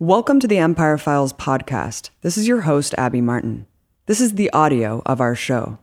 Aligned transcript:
Welcome 0.00 0.40
to 0.40 0.48
the 0.48 0.58
Empire 0.58 0.98
Files 0.98 1.32
podcast. 1.32 2.10
This 2.22 2.36
is 2.36 2.48
your 2.48 2.62
host, 2.62 2.96
Abby 2.98 3.20
Martin. 3.20 3.68
This 4.06 4.20
is 4.20 4.32
the 4.32 4.52
audio 4.52 5.02
of 5.06 5.20
our 5.20 5.36
show. 5.36 5.78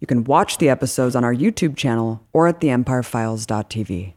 You 0.00 0.06
can 0.06 0.24
watch 0.24 0.58
the 0.58 0.68
episodes 0.68 1.16
on 1.16 1.24
our 1.24 1.34
YouTube 1.34 1.74
channel 1.74 2.22
or 2.34 2.46
at 2.46 2.60
theempirefiles.tv. 2.60 4.12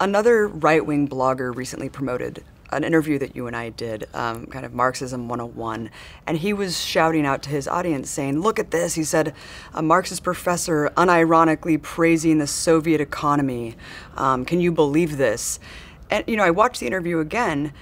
Another 0.00 0.48
right 0.48 0.86
wing 0.86 1.06
blogger 1.06 1.54
recently 1.54 1.90
promoted 1.90 2.42
an 2.72 2.82
interview 2.82 3.18
that 3.18 3.36
you 3.36 3.46
and 3.46 3.54
I 3.54 3.68
did, 3.68 4.08
um, 4.14 4.46
kind 4.46 4.64
of 4.64 4.72
Marxism 4.72 5.28
101, 5.28 5.90
and 6.26 6.38
he 6.38 6.54
was 6.54 6.82
shouting 6.82 7.26
out 7.26 7.42
to 7.42 7.50
his 7.50 7.68
audience 7.68 8.08
saying, 8.08 8.40
Look 8.40 8.58
at 8.58 8.70
this. 8.70 8.94
He 8.94 9.04
said, 9.04 9.34
A 9.74 9.82
Marxist 9.82 10.22
professor 10.22 10.90
unironically 10.96 11.80
praising 11.80 12.38
the 12.38 12.46
Soviet 12.46 13.02
economy. 13.02 13.76
Um, 14.16 14.46
can 14.46 14.60
you 14.60 14.72
believe 14.72 15.18
this? 15.18 15.60
And, 16.08 16.24
you 16.26 16.36
know, 16.36 16.44
I 16.44 16.52
watched 16.52 16.80
the 16.80 16.86
interview 16.86 17.18
again. 17.18 17.74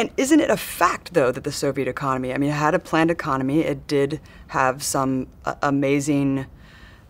And 0.00 0.10
isn't 0.16 0.40
it 0.40 0.48
a 0.48 0.56
fact, 0.56 1.12
though, 1.12 1.30
that 1.30 1.44
the 1.44 1.52
Soviet 1.52 1.86
economy, 1.86 2.32
I 2.32 2.38
mean, 2.38 2.48
it 2.48 2.54
had 2.54 2.74
a 2.74 2.78
planned 2.78 3.10
economy. 3.10 3.60
It 3.60 3.86
did 3.86 4.18
have 4.46 4.82
some 4.82 5.26
uh, 5.44 5.56
amazing 5.60 6.46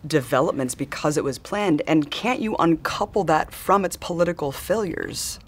developments 0.05 0.75
because 0.75 1.17
it 1.17 1.23
was 1.23 1.39
planned. 1.39 1.83
And 1.87 2.11
can't 2.11 2.41
you 2.41 2.57
uncouple 2.57 3.23
that 3.25 3.53
from 3.53 3.85
its 3.85 3.97
political 3.97 4.51
failures? 4.51 5.39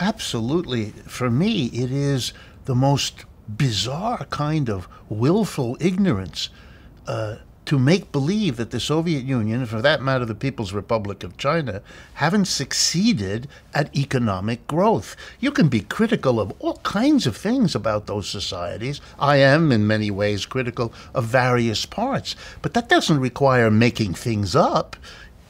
Absolutely. 0.00 0.86
For 1.06 1.30
me, 1.30 1.66
it 1.66 1.92
is 1.92 2.32
the 2.64 2.74
most 2.74 3.24
bizarre 3.48 4.24
kind 4.30 4.68
of 4.68 4.88
willful 5.08 5.76
ignorance 5.78 6.48
uh, 7.06 7.36
to 7.66 7.78
make 7.78 8.12
believe 8.12 8.56
that 8.56 8.70
the 8.70 8.80
Soviet 8.80 9.24
Union, 9.24 9.64
for 9.66 9.80
that 9.80 10.02
matter, 10.02 10.24
the 10.24 10.34
People's 10.34 10.72
Republic 10.72 11.22
of 11.24 11.36
China, 11.36 11.82
haven't 12.14 12.44
succeeded 12.44 13.48
at 13.72 13.94
economic 13.96 14.66
growth. 14.66 15.16
You 15.40 15.50
can 15.50 15.68
be 15.68 15.80
critical 15.80 16.40
of 16.40 16.52
all 16.58 16.76
kinds 16.78 17.26
of 17.26 17.36
things 17.36 17.74
about 17.74 18.06
those 18.06 18.28
societies. 18.28 19.00
I 19.18 19.36
am, 19.36 19.72
in 19.72 19.86
many 19.86 20.10
ways, 20.10 20.46
critical 20.46 20.92
of 21.14 21.24
various 21.24 21.86
parts, 21.86 22.36
but 22.60 22.74
that 22.74 22.88
doesn't 22.88 23.20
require 23.20 23.70
making 23.70 24.14
things 24.14 24.54
up. 24.54 24.96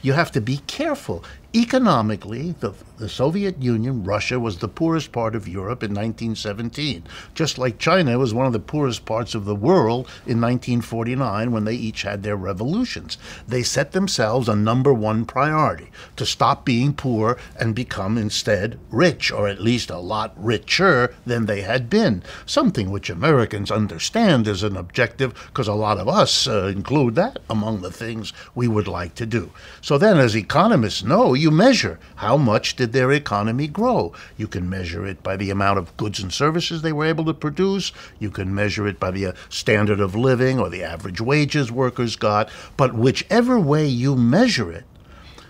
You 0.03 0.13
have 0.13 0.31
to 0.33 0.41
be 0.41 0.59
careful. 0.67 1.25
Economically, 1.57 2.53
the, 2.59 2.73
the 2.99 3.09
Soviet 3.09 3.63
Union, 3.63 4.03
Russia, 4.03 4.41
was 4.41 4.59
the 4.59 4.67
poorest 4.67 5.13
part 5.13 5.37
of 5.37 5.47
Europe 5.47 5.85
in 5.85 5.91
1917, 5.91 7.05
just 7.33 7.59
like 7.59 7.79
China 7.79 8.19
was 8.19 8.35
one 8.35 8.47
of 8.47 8.53
the 8.53 8.59
poorest 8.59 9.05
parts 9.05 9.37
of 9.37 9.45
the 9.45 9.55
world 9.55 10.09
in 10.27 10.41
1949 10.41 11.53
when 11.53 11.65
they 11.65 11.77
each 11.77 12.03
had 12.03 12.25
their 12.25 12.35
revolutions. 12.35 13.19
They 13.47 13.63
set 13.63 13.93
themselves 13.93 14.49
a 14.49 14.57
number 14.57 14.93
one 14.93 15.27
priority 15.27 15.93
to 16.17 16.27
stop 16.27 16.65
being 16.65 16.93
poor 16.93 17.39
and 17.55 17.73
become 17.73 18.19
instead 18.19 18.77
rich, 18.91 19.31
or 19.31 19.47
at 19.47 19.63
least 19.63 19.91
a 19.91 19.99
lot 19.99 20.35
richer 20.37 21.15
than 21.25 21.47
they 21.47 21.61
had 21.63 21.89
been, 21.89 22.25
something 22.47 22.91
which 22.91 23.09
Americans 23.09 23.71
understand 23.71 24.49
as 24.49 24.65
an 24.65 24.77
objective 24.77 25.33
because 25.47 25.69
a 25.69 25.75
lot 25.75 25.99
of 25.99 26.09
us 26.09 26.49
uh, 26.49 26.65
include 26.67 27.15
that 27.15 27.39
among 27.49 27.81
the 27.81 27.93
things 27.93 28.33
we 28.57 28.67
would 28.67 28.89
like 28.89 29.15
to 29.15 29.25
do. 29.25 29.53
So 29.81 29.99
then, 29.99 30.19
as 30.19 30.37
economists 30.37 31.05
know, 31.05 31.44
you 31.45 31.51
measure 31.51 32.01
how 32.17 32.39
much 32.39 32.75
did 32.75 32.93
their 32.93 33.13
economy 33.13 33.69
grow. 33.69 34.13
You 34.39 34.49
can 34.49 34.69
measure 34.69 35.07
it 35.07 35.23
by 35.23 35.37
the 35.37 35.51
amount 35.51 35.79
of 35.79 35.95
goods 35.99 36.19
and 36.21 36.33
services 36.33 36.81
they 36.81 36.93
were 36.93 37.05
able 37.05 37.27
to 37.27 37.35
produce. 37.35 37.93
You 38.19 38.31
can 38.31 38.55
measure 38.55 38.89
it 38.89 38.99
by 38.99 39.11
the 39.11 39.27
uh, 39.27 39.33
standard 39.51 40.01
of 40.01 40.17
living 40.17 40.59
or 40.59 40.71
the 40.71 40.83
average 40.83 41.21
wages 41.21 41.71
workers 41.71 42.17
got. 42.17 42.49
But 42.79 42.95
whichever 42.95 43.61
way 43.61 43.87
you 43.87 44.17
measure 44.17 44.73
it, 44.73 44.85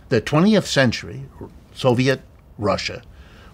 the 0.09 0.21
20th 0.21 0.67
century, 0.67 1.23
Soviet 1.73 2.23
Russia, 2.59 3.03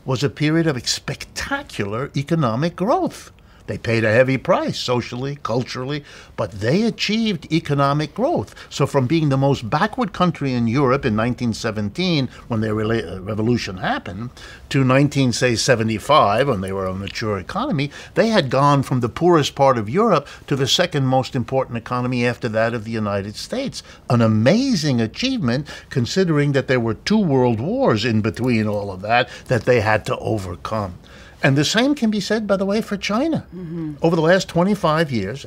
was 0.07 0.25
a 0.25 0.31
period 0.31 0.67
of 0.67 0.89
spectacular 0.89 2.11
economic 2.17 2.75
growth. 2.75 3.33
They 3.67 3.79
paid 3.79 4.05
a 4.05 4.13
heavy 4.13 4.39
price 4.39 4.79
socially, 4.79 5.39
culturally, 5.43 6.05
but 6.37 6.53
they 6.53 6.83
achieved 6.83 7.53
economic 7.53 8.15
growth. 8.15 8.55
So, 8.69 8.87
from 8.87 9.07
being 9.07 9.29
the 9.29 9.37
most 9.37 9.69
backward 9.69 10.13
country 10.13 10.53
in 10.53 10.69
Europe 10.69 11.05
in 11.05 11.17
1917, 11.17 12.29
when 12.49 12.61
their 12.61 12.79
uh, 12.79 13.19
revolution 13.21 13.79
happened, 13.79 14.31
to 14.71 14.87
1975, 14.87 16.49
when 16.49 16.61
they 16.61 16.73
were 16.73 16.87
a 16.87 16.95
mature 16.95 17.39
economy, 17.39 17.91
they 18.15 18.29
had 18.29 18.51
gone 18.51 18.85
from 18.85 19.01
the 19.01 19.09
poorest 19.09 19.57
part 19.57 19.77
of 19.77 19.91
Europe 19.91 20.29
to 20.47 20.55
the 20.55 20.69
second 20.69 21.07
most 21.07 21.35
important 21.35 21.77
economy 21.77 22.25
after 22.25 22.49
that 22.49 22.73
of 22.73 22.85
the 22.85 22.93
United 22.93 23.35
States. 23.35 23.83
An 24.09 24.23
amazing 24.23 25.01
achievement, 25.01 25.67
considering 25.91 26.53
that 26.53 26.69
there 26.69 26.79
were 26.79 26.95
two 26.95 27.19
world 27.19 27.61
wars 27.61 28.05
in 28.05 28.21
between 28.21 28.69
all 28.69 28.93
of 28.93 29.03
that 29.03 29.29
that 29.47 29.65
they 29.65 29.81
had 29.81 30.07
to 30.07 30.17
overcome. 30.19 31.00
And 31.43 31.57
the 31.57 31.65
same 31.65 31.95
can 31.95 32.11
be 32.11 32.21
said, 32.21 32.47
by 32.47 32.57
the 32.57 32.67
way, 32.67 32.81
for 32.81 32.97
China. 32.97 33.47
Mm-hmm. 33.55 33.95
Over 34.03 34.17
the 34.17 34.23
last 34.23 34.49
25 34.49 35.11
years, 35.11 35.47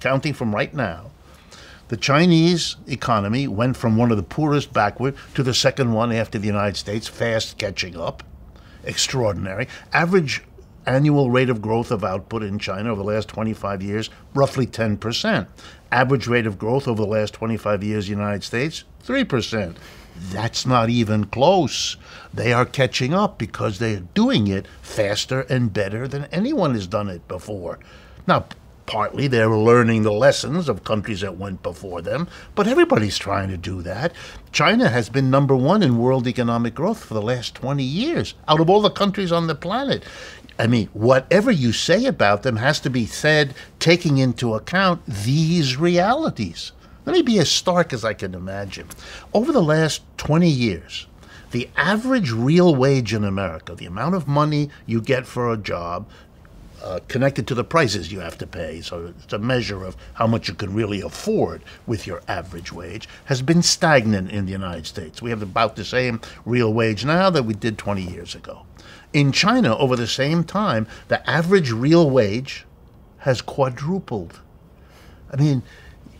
counting 0.00 0.34
from 0.34 0.54
right 0.54 0.72
now, 0.74 1.10
the 1.88 1.96
Chinese 1.96 2.76
economy 2.86 3.46
went 3.48 3.76
from 3.76 3.96
one 3.96 4.10
of 4.10 4.16
the 4.16 4.22
poorest 4.22 4.72
backward 4.72 5.14
to 5.34 5.42
the 5.42 5.54
second 5.54 5.92
one 5.92 6.12
after 6.12 6.38
the 6.38 6.46
United 6.46 6.76
States, 6.76 7.08
fast 7.08 7.58
catching 7.58 7.98
up. 7.98 8.22
Extraordinary. 8.84 9.68
Average 9.92 10.42
annual 10.86 11.30
rate 11.30 11.50
of 11.50 11.62
growth 11.62 11.90
of 11.90 12.02
output 12.02 12.42
in 12.42 12.58
China 12.58 12.90
over 12.90 13.02
the 13.02 13.08
last 13.08 13.28
25 13.28 13.82
years, 13.82 14.10
roughly 14.34 14.66
10%. 14.66 15.46
Average 15.92 16.26
rate 16.26 16.46
of 16.46 16.58
growth 16.58 16.88
over 16.88 17.02
the 17.02 17.08
last 17.08 17.34
25 17.34 17.84
years, 17.84 18.08
United 18.08 18.42
States, 18.42 18.84
3%. 19.04 19.76
That's 20.16 20.66
not 20.66 20.90
even 20.90 21.24
close. 21.26 21.96
They 22.32 22.52
are 22.52 22.64
catching 22.64 23.14
up 23.14 23.38
because 23.38 23.78
they're 23.78 24.00
doing 24.14 24.46
it 24.46 24.66
faster 24.80 25.42
and 25.42 25.72
better 25.72 26.06
than 26.08 26.26
anyone 26.26 26.74
has 26.74 26.86
done 26.86 27.08
it 27.08 27.26
before. 27.28 27.78
Now, 28.26 28.46
partly 28.86 29.26
they're 29.26 29.50
learning 29.50 30.02
the 30.02 30.12
lessons 30.12 30.68
of 30.68 30.84
countries 30.84 31.20
that 31.20 31.38
went 31.38 31.62
before 31.62 32.02
them, 32.02 32.28
but 32.54 32.66
everybody's 32.66 33.18
trying 33.18 33.48
to 33.48 33.56
do 33.56 33.82
that. 33.82 34.12
China 34.52 34.88
has 34.88 35.08
been 35.08 35.30
number 35.30 35.56
one 35.56 35.82
in 35.82 35.98
world 35.98 36.26
economic 36.26 36.74
growth 36.74 37.04
for 37.04 37.14
the 37.14 37.22
last 37.22 37.54
20 37.54 37.82
years 37.82 38.34
out 38.48 38.60
of 38.60 38.68
all 38.68 38.82
the 38.82 38.90
countries 38.90 39.32
on 39.32 39.46
the 39.46 39.54
planet. 39.54 40.02
I 40.58 40.66
mean, 40.66 40.88
whatever 40.92 41.50
you 41.50 41.72
say 41.72 42.04
about 42.04 42.42
them 42.42 42.56
has 42.56 42.80
to 42.80 42.90
be 42.90 43.06
said 43.06 43.54
taking 43.78 44.18
into 44.18 44.54
account 44.54 45.02
these 45.06 45.76
realities. 45.76 46.72
Let 47.04 47.14
me 47.14 47.22
be 47.22 47.38
as 47.38 47.50
stark 47.50 47.92
as 47.92 48.04
I 48.04 48.14
can 48.14 48.34
imagine. 48.34 48.88
Over 49.34 49.52
the 49.52 49.62
last 49.62 50.02
20 50.18 50.48
years, 50.48 51.06
the 51.50 51.68
average 51.76 52.30
real 52.30 52.74
wage 52.74 53.12
in 53.12 53.24
America, 53.24 53.74
the 53.74 53.86
amount 53.86 54.14
of 54.14 54.28
money 54.28 54.70
you 54.86 55.00
get 55.00 55.26
for 55.26 55.52
a 55.52 55.56
job, 55.56 56.08
uh, 56.82 57.00
connected 57.08 57.46
to 57.46 57.54
the 57.54 57.64
prices 57.64 58.10
you 58.10 58.20
have 58.20 58.36
to 58.38 58.46
pay, 58.46 58.80
so 58.80 59.14
it's 59.22 59.32
a 59.32 59.38
measure 59.38 59.84
of 59.84 59.96
how 60.14 60.26
much 60.26 60.48
you 60.48 60.54
can 60.54 60.74
really 60.74 61.00
afford 61.00 61.62
with 61.86 62.06
your 62.06 62.22
average 62.26 62.72
wage, 62.72 63.08
has 63.26 63.40
been 63.42 63.62
stagnant 63.62 64.30
in 64.30 64.46
the 64.46 64.52
United 64.52 64.86
States. 64.86 65.22
We 65.22 65.30
have 65.30 65.42
about 65.42 65.76
the 65.76 65.84
same 65.84 66.20
real 66.44 66.72
wage 66.72 67.04
now 67.04 67.30
that 67.30 67.44
we 67.44 67.54
did 67.54 67.78
20 67.78 68.02
years 68.02 68.34
ago. 68.34 68.66
In 69.12 69.30
China, 69.30 69.76
over 69.76 69.94
the 69.94 70.08
same 70.08 70.42
time, 70.42 70.88
the 71.08 71.28
average 71.28 71.70
real 71.70 72.10
wage 72.10 72.64
has 73.18 73.40
quadrupled. 73.40 74.40
I 75.32 75.36
mean, 75.36 75.62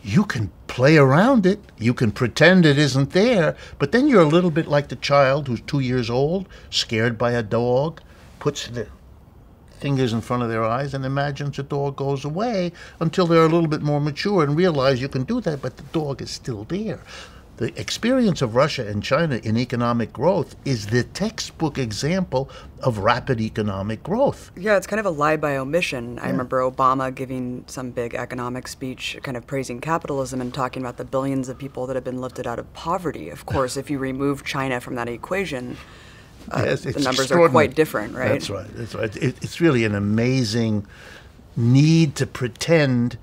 you 0.03 0.25
can 0.25 0.51
play 0.67 0.97
around 0.97 1.45
it. 1.45 1.59
You 1.77 1.93
can 1.93 2.11
pretend 2.11 2.65
it 2.65 2.77
isn't 2.77 3.11
there, 3.11 3.55
but 3.79 3.91
then 3.91 4.07
you're 4.07 4.21
a 4.21 4.25
little 4.27 4.51
bit 4.51 4.67
like 4.67 4.89
the 4.89 4.97
child 4.97 5.47
who's 5.47 5.61
two 5.61 5.79
years 5.79 6.09
old, 6.09 6.47
scared 6.69 7.17
by 7.17 7.31
a 7.31 7.41
dog, 7.41 8.01
puts 8.39 8.67
the 8.67 8.87
fingers 9.79 10.13
in 10.13 10.21
front 10.21 10.43
of 10.43 10.49
their 10.49 10.63
eyes 10.63 10.93
and 10.93 11.05
imagines 11.05 11.57
the 11.57 11.63
dog 11.63 11.95
goes 11.95 12.23
away 12.23 12.71
until 12.99 13.27
they're 13.27 13.45
a 13.45 13.49
little 13.49 13.67
bit 13.67 13.81
more 13.81 13.99
mature 13.99 14.43
and 14.43 14.55
realize 14.55 15.01
you 15.01 15.09
can 15.09 15.23
do 15.23 15.41
that, 15.41 15.61
but 15.61 15.77
the 15.77 15.83
dog 15.91 16.21
is 16.21 16.31
still 16.31 16.63
there. 16.65 17.01
The 17.63 17.79
experience 17.79 18.41
of 18.41 18.55
Russia 18.55 18.85
and 18.85 19.01
China 19.01 19.37
in 19.37 19.55
economic 19.57 20.11
growth 20.11 20.57
is 20.65 20.87
the 20.87 21.05
textbook 21.05 21.77
example 21.77 22.49
of 22.81 22.97
rapid 22.97 23.39
economic 23.39 24.03
growth. 24.03 24.51
Yeah, 24.57 24.75
it's 24.75 24.85
kind 24.85 24.99
of 24.99 25.05
a 25.05 25.09
lie 25.09 25.37
by 25.37 25.55
omission. 25.55 26.15
Yeah. 26.15 26.25
I 26.25 26.29
remember 26.31 26.59
Obama 26.59 27.15
giving 27.15 27.63
some 27.67 27.91
big 27.91 28.15
economic 28.15 28.67
speech, 28.67 29.17
kind 29.23 29.37
of 29.37 29.47
praising 29.47 29.79
capitalism 29.79 30.41
and 30.41 30.53
talking 30.53 30.81
about 30.81 30.97
the 30.97 31.05
billions 31.05 31.47
of 31.47 31.57
people 31.57 31.87
that 31.87 31.95
have 31.95 32.03
been 32.03 32.19
lifted 32.19 32.47
out 32.47 32.59
of 32.59 32.73
poverty. 32.73 33.29
Of 33.29 33.45
course, 33.53 33.77
if 33.77 33.89
you 33.89 33.97
remove 33.97 34.43
China 34.43 34.81
from 34.81 34.95
that 34.95 35.07
equation, 35.07 35.77
uh, 36.51 36.63
yes, 36.65 36.81
the 36.81 36.99
numbers 36.99 37.31
are 37.31 37.47
quite 37.47 37.75
different, 37.75 38.13
right? 38.13 38.27
That's 38.27 38.49
right. 38.49 38.67
That's 38.73 38.93
right. 38.93 39.15
It, 39.15 39.41
it's 39.41 39.61
really 39.61 39.85
an 39.85 39.95
amazing 39.95 40.85
need 41.55 42.17
to 42.17 42.27
pretend, 42.27 43.17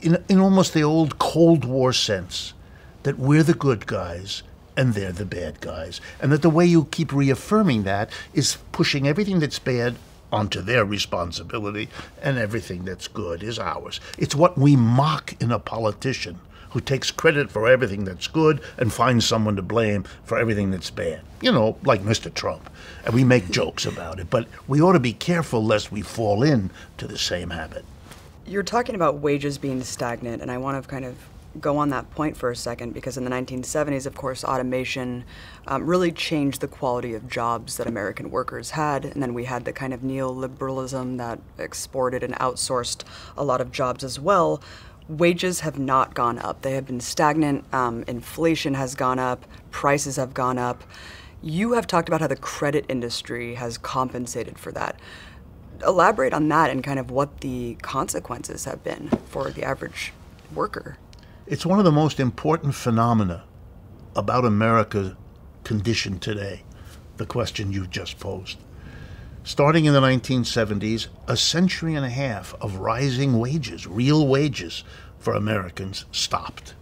in, 0.00 0.24
in 0.30 0.38
almost 0.38 0.72
the 0.72 0.82
old 0.82 1.18
Cold 1.18 1.66
War 1.66 1.92
sense 1.92 2.54
that 3.02 3.18
we're 3.18 3.42
the 3.42 3.54
good 3.54 3.86
guys 3.86 4.42
and 4.76 4.94
they're 4.94 5.12
the 5.12 5.24
bad 5.24 5.60
guys. 5.60 6.00
And 6.20 6.32
that 6.32 6.42
the 6.42 6.50
way 6.50 6.66
you 6.66 6.86
keep 6.86 7.12
reaffirming 7.12 7.82
that 7.84 8.10
is 8.32 8.58
pushing 8.72 9.06
everything 9.06 9.40
that's 9.40 9.58
bad 9.58 9.96
onto 10.32 10.62
their 10.62 10.84
responsibility 10.84 11.88
and 12.22 12.38
everything 12.38 12.84
that's 12.84 13.06
good 13.06 13.42
is 13.42 13.58
ours. 13.58 14.00
It's 14.16 14.34
what 14.34 14.56
we 14.56 14.76
mock 14.76 15.34
in 15.40 15.52
a 15.52 15.58
politician 15.58 16.40
who 16.70 16.80
takes 16.80 17.10
credit 17.10 17.50
for 17.50 17.68
everything 17.68 18.04
that's 18.04 18.26
good 18.26 18.62
and 18.78 18.90
finds 18.90 19.26
someone 19.26 19.56
to 19.56 19.62
blame 19.62 20.04
for 20.24 20.38
everything 20.38 20.70
that's 20.70 20.90
bad. 20.90 21.20
You 21.42 21.52
know, 21.52 21.76
like 21.84 22.02
Mr. 22.02 22.32
Trump. 22.32 22.70
And 23.04 23.12
we 23.12 23.24
make 23.24 23.50
jokes 23.50 23.84
about 23.84 24.18
it, 24.18 24.30
but 24.30 24.48
we 24.66 24.80
ought 24.80 24.94
to 24.94 25.00
be 25.00 25.12
careful 25.12 25.62
lest 25.62 25.92
we 25.92 26.00
fall 26.00 26.42
into 26.42 27.06
the 27.06 27.18
same 27.18 27.50
habit. 27.50 27.84
You're 28.46 28.62
talking 28.62 28.94
about 28.94 29.18
wages 29.18 29.58
being 29.58 29.82
stagnant, 29.84 30.40
and 30.40 30.50
I 30.50 30.56
want 30.56 30.82
to 30.82 30.88
kind 30.88 31.04
of 31.04 31.16
go 31.60 31.78
on 31.78 31.90
that 31.90 32.10
point 32.10 32.36
for 32.36 32.50
a 32.50 32.56
second 32.56 32.94
because 32.94 33.16
in 33.16 33.24
the 33.24 33.30
1970s, 33.30 34.06
of 34.06 34.14
course, 34.14 34.44
automation 34.44 35.24
um, 35.66 35.86
really 35.86 36.10
changed 36.10 36.60
the 36.60 36.68
quality 36.68 37.14
of 37.14 37.28
jobs 37.28 37.76
that 37.76 37.86
American 37.86 38.30
workers 38.30 38.70
had. 38.70 39.04
And 39.04 39.22
then 39.22 39.34
we 39.34 39.44
had 39.44 39.64
the 39.64 39.72
kind 39.72 39.92
of 39.92 40.00
neoliberalism 40.00 41.18
that 41.18 41.40
exported 41.58 42.22
and 42.22 42.34
outsourced 42.36 43.04
a 43.36 43.44
lot 43.44 43.60
of 43.60 43.72
jobs 43.72 44.02
as 44.04 44.18
well. 44.18 44.62
Wages 45.08 45.60
have 45.60 45.78
not 45.78 46.14
gone 46.14 46.38
up, 46.38 46.62
they 46.62 46.72
have 46.72 46.86
been 46.86 47.00
stagnant. 47.00 47.64
Um, 47.74 48.04
inflation 48.06 48.74
has 48.74 48.94
gone 48.94 49.18
up, 49.18 49.44
prices 49.70 50.16
have 50.16 50.32
gone 50.32 50.58
up. 50.58 50.84
You 51.42 51.72
have 51.72 51.88
talked 51.88 52.08
about 52.08 52.20
how 52.20 52.28
the 52.28 52.36
credit 52.36 52.86
industry 52.88 53.56
has 53.56 53.76
compensated 53.76 54.58
for 54.58 54.70
that. 54.72 54.98
Elaborate 55.84 56.32
on 56.32 56.48
that 56.48 56.70
and 56.70 56.84
kind 56.84 57.00
of 57.00 57.10
what 57.10 57.40
the 57.40 57.74
consequences 57.82 58.64
have 58.64 58.84
been 58.84 59.08
for 59.26 59.50
the 59.50 59.64
average 59.64 60.12
worker. 60.54 60.98
It's 61.44 61.66
one 61.66 61.80
of 61.80 61.84
the 61.84 61.90
most 61.90 62.20
important 62.20 62.72
phenomena 62.72 63.42
about 64.14 64.44
America's 64.44 65.14
condition 65.64 66.20
today, 66.20 66.62
the 67.16 67.26
question 67.26 67.72
you 67.72 67.88
just 67.88 68.20
posed. 68.20 68.58
Starting 69.42 69.84
in 69.84 69.92
the 69.92 70.00
1970s, 70.00 71.08
a 71.26 71.36
century 71.36 71.96
and 71.96 72.06
a 72.06 72.10
half 72.10 72.54
of 72.60 72.76
rising 72.76 73.40
wages, 73.40 73.88
real 73.88 74.28
wages 74.28 74.84
for 75.18 75.34
Americans, 75.34 76.04
stopped. 76.12 76.74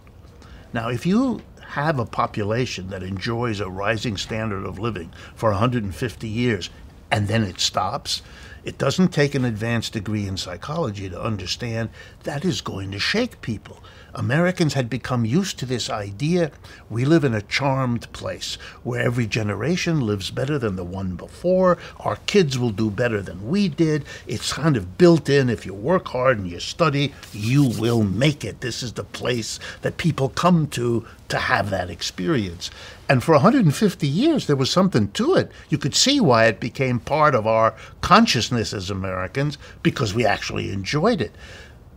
Now, 0.73 0.89
if 0.89 1.07
you 1.07 1.41
have 1.69 1.97
a 1.97 2.05
population 2.05 2.91
that 2.91 3.01
enjoys 3.01 3.61
a 3.61 3.69
rising 3.69 4.15
standard 4.15 4.63
of 4.63 4.77
living 4.77 5.11
for 5.33 5.49
150 5.49 6.27
years 6.27 6.69
and 7.09 7.27
then 7.27 7.43
it 7.43 7.59
stops, 7.59 8.21
it 8.63 8.77
doesn't 8.77 9.09
take 9.09 9.33
an 9.33 9.43
advanced 9.43 9.93
degree 9.93 10.27
in 10.27 10.37
psychology 10.37 11.09
to 11.09 11.19
understand 11.19 11.89
that 12.25 12.45
is 12.45 12.61
going 12.61 12.91
to 12.91 12.99
shake 12.99 13.41
people. 13.41 13.81
Americans 14.13 14.73
had 14.73 14.89
become 14.89 15.25
used 15.25 15.57
to 15.59 15.65
this 15.65 15.89
idea 15.89 16.51
we 16.89 17.05
live 17.05 17.23
in 17.23 17.33
a 17.33 17.41
charmed 17.41 18.11
place 18.11 18.55
where 18.83 19.01
every 19.01 19.25
generation 19.25 20.01
lives 20.01 20.29
better 20.29 20.59
than 20.59 20.75
the 20.75 20.83
one 20.83 21.15
before. 21.15 21.77
Our 22.01 22.17
kids 22.25 22.59
will 22.59 22.71
do 22.71 22.91
better 22.91 23.21
than 23.21 23.47
we 23.49 23.69
did. 23.69 24.03
It's 24.27 24.51
kind 24.51 24.75
of 24.75 24.97
built 24.97 25.29
in. 25.29 25.49
If 25.49 25.65
you 25.65 25.73
work 25.73 26.09
hard 26.09 26.37
and 26.37 26.49
you 26.49 26.59
study, 26.59 27.13
you 27.31 27.63
will 27.79 28.03
make 28.03 28.43
it. 28.43 28.59
This 28.59 28.83
is 28.83 28.93
the 28.93 29.05
place 29.05 29.59
that 29.81 29.97
people 29.97 30.29
come 30.29 30.67
to 30.67 31.05
to 31.29 31.37
have 31.37 31.69
that 31.69 31.89
experience. 31.89 32.69
And 33.07 33.23
for 33.23 33.31
150 33.33 34.07
years, 34.07 34.47
there 34.47 34.55
was 34.57 34.69
something 34.69 35.11
to 35.11 35.35
it. 35.35 35.49
You 35.69 35.77
could 35.77 35.95
see 35.95 36.19
why 36.19 36.45
it 36.45 36.59
became 36.59 36.99
part 36.99 37.35
of 37.35 37.47
our 37.47 37.73
consciousness 38.01 38.73
as 38.73 38.89
Americans 38.89 39.57
because 39.81 40.13
we 40.13 40.25
actually 40.25 40.71
enjoyed 40.71 41.21
it. 41.21 41.31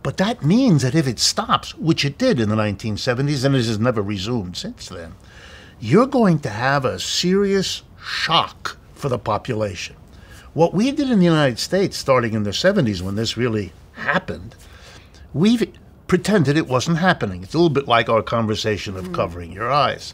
But 0.05 0.17
that 0.17 0.45
means 0.45 0.83
that 0.83 0.93
if 0.93 1.07
it 1.07 1.17
stops, 1.17 1.73
which 1.73 2.05
it 2.05 2.19
did 2.19 2.39
in 2.39 2.49
the 2.49 2.55
1970s, 2.55 3.43
and 3.43 3.55
it 3.55 3.65
has 3.65 3.79
never 3.79 4.03
resumed 4.03 4.55
since 4.55 4.87
then, 4.87 5.15
you're 5.79 6.05
going 6.05 6.37
to 6.41 6.49
have 6.51 6.85
a 6.85 6.99
serious 6.99 7.81
shock 7.99 8.77
for 8.93 9.09
the 9.09 9.17
population. 9.17 9.95
What 10.53 10.75
we 10.75 10.91
did 10.91 11.09
in 11.09 11.17
the 11.17 11.25
United 11.25 11.57
States 11.57 11.97
starting 11.97 12.35
in 12.35 12.43
the 12.43 12.51
70s 12.51 13.01
when 13.01 13.15
this 13.15 13.35
really 13.35 13.73
happened, 13.93 14.53
we've 15.33 15.73
pretended 16.05 16.55
it 16.55 16.67
wasn't 16.67 16.99
happening. 16.99 17.41
It's 17.41 17.55
a 17.55 17.57
little 17.57 17.71
bit 17.71 17.87
like 17.87 18.07
our 18.07 18.21
conversation 18.21 18.95
of 18.97 19.07
hmm. 19.07 19.15
covering 19.15 19.51
your 19.53 19.71
eyes 19.71 20.13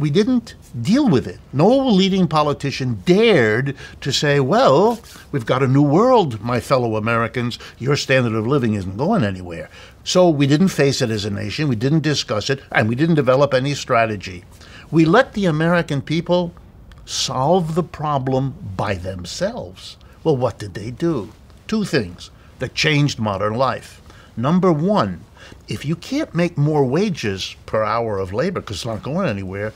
we 0.00 0.10
didn't 0.10 0.54
deal 0.80 1.08
with 1.08 1.26
it. 1.26 1.38
No 1.52 1.68
leading 1.68 2.26
politician 2.26 3.02
dared 3.04 3.76
to 4.00 4.12
say, 4.12 4.40
well, 4.40 4.98
we've 5.30 5.44
got 5.44 5.62
a 5.62 5.68
new 5.68 5.82
world, 5.82 6.40
my 6.40 6.58
fellow 6.58 6.96
Americans. 6.96 7.58
Your 7.78 7.96
standard 7.96 8.34
of 8.34 8.46
living 8.46 8.74
isn't 8.74 8.96
going 8.96 9.22
anywhere. 9.22 9.68
So 10.02 10.30
we 10.30 10.46
didn't 10.46 10.68
face 10.68 11.02
it 11.02 11.10
as 11.10 11.26
a 11.26 11.30
nation, 11.30 11.68
we 11.68 11.76
didn't 11.76 12.00
discuss 12.00 12.48
it, 12.48 12.62
and 12.72 12.88
we 12.88 12.94
didn't 12.94 13.16
develop 13.16 13.52
any 13.52 13.74
strategy. 13.74 14.44
We 14.90 15.04
let 15.04 15.34
the 15.34 15.44
American 15.44 16.00
people 16.00 16.54
solve 17.04 17.74
the 17.74 17.82
problem 17.82 18.54
by 18.76 18.94
themselves. 18.94 19.98
Well, 20.24 20.36
what 20.36 20.58
did 20.58 20.74
they 20.74 20.90
do? 20.90 21.30
Two 21.68 21.84
things 21.84 22.30
that 22.58 22.74
changed 22.74 23.18
modern 23.18 23.54
life. 23.54 24.00
Number 24.36 24.72
one, 24.72 25.24
if 25.68 25.84
you 25.84 25.96
can't 25.96 26.34
make 26.34 26.56
more 26.56 26.84
wages 26.84 27.56
per 27.66 27.84
hour 27.84 28.18
of 28.18 28.32
labor 28.32 28.60
because 28.60 28.76
it's 28.76 28.86
not 28.86 29.02
going 29.02 29.28
anywhere, 29.28 29.72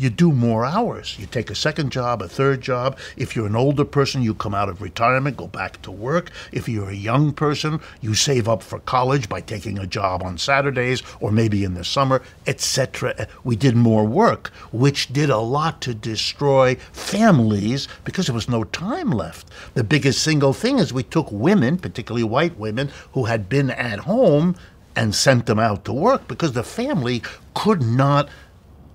you 0.00 0.08
do 0.08 0.32
more 0.32 0.64
hours. 0.64 1.18
You 1.18 1.26
take 1.26 1.50
a 1.50 1.54
second 1.54 1.92
job, 1.92 2.22
a 2.22 2.28
third 2.28 2.62
job. 2.62 2.98
If 3.18 3.36
you're 3.36 3.46
an 3.46 3.54
older 3.54 3.84
person, 3.84 4.22
you 4.22 4.34
come 4.34 4.54
out 4.54 4.70
of 4.70 4.80
retirement, 4.80 5.36
go 5.36 5.46
back 5.46 5.82
to 5.82 5.90
work. 5.90 6.30
If 6.52 6.70
you're 6.70 6.88
a 6.88 6.94
young 6.94 7.32
person, 7.34 7.80
you 8.00 8.14
save 8.14 8.48
up 8.48 8.62
for 8.62 8.78
college 8.78 9.28
by 9.28 9.42
taking 9.42 9.78
a 9.78 9.86
job 9.86 10.22
on 10.22 10.38
Saturdays 10.38 11.02
or 11.20 11.30
maybe 11.30 11.64
in 11.64 11.74
the 11.74 11.84
summer, 11.84 12.22
etc. 12.46 13.28
We 13.44 13.56
did 13.56 13.76
more 13.76 14.06
work, 14.06 14.48
which 14.72 15.12
did 15.12 15.28
a 15.28 15.36
lot 15.36 15.82
to 15.82 15.92
destroy 15.92 16.76
families 16.92 17.86
because 18.04 18.26
there 18.26 18.34
was 18.34 18.48
no 18.48 18.64
time 18.64 19.10
left. 19.10 19.48
The 19.74 19.84
biggest 19.84 20.22
single 20.22 20.54
thing 20.54 20.78
is 20.78 20.94
we 20.94 21.02
took 21.02 21.30
women, 21.30 21.76
particularly 21.76 22.24
white 22.24 22.58
women, 22.58 22.90
who 23.12 23.26
had 23.26 23.50
been 23.50 23.68
at 23.70 23.98
home 24.00 24.56
and 24.96 25.14
sent 25.14 25.46
them 25.46 25.58
out 25.58 25.84
to 25.84 25.92
work 25.92 26.26
because 26.26 26.52
the 26.52 26.62
family 26.62 27.22
could 27.54 27.82
not 27.82 28.28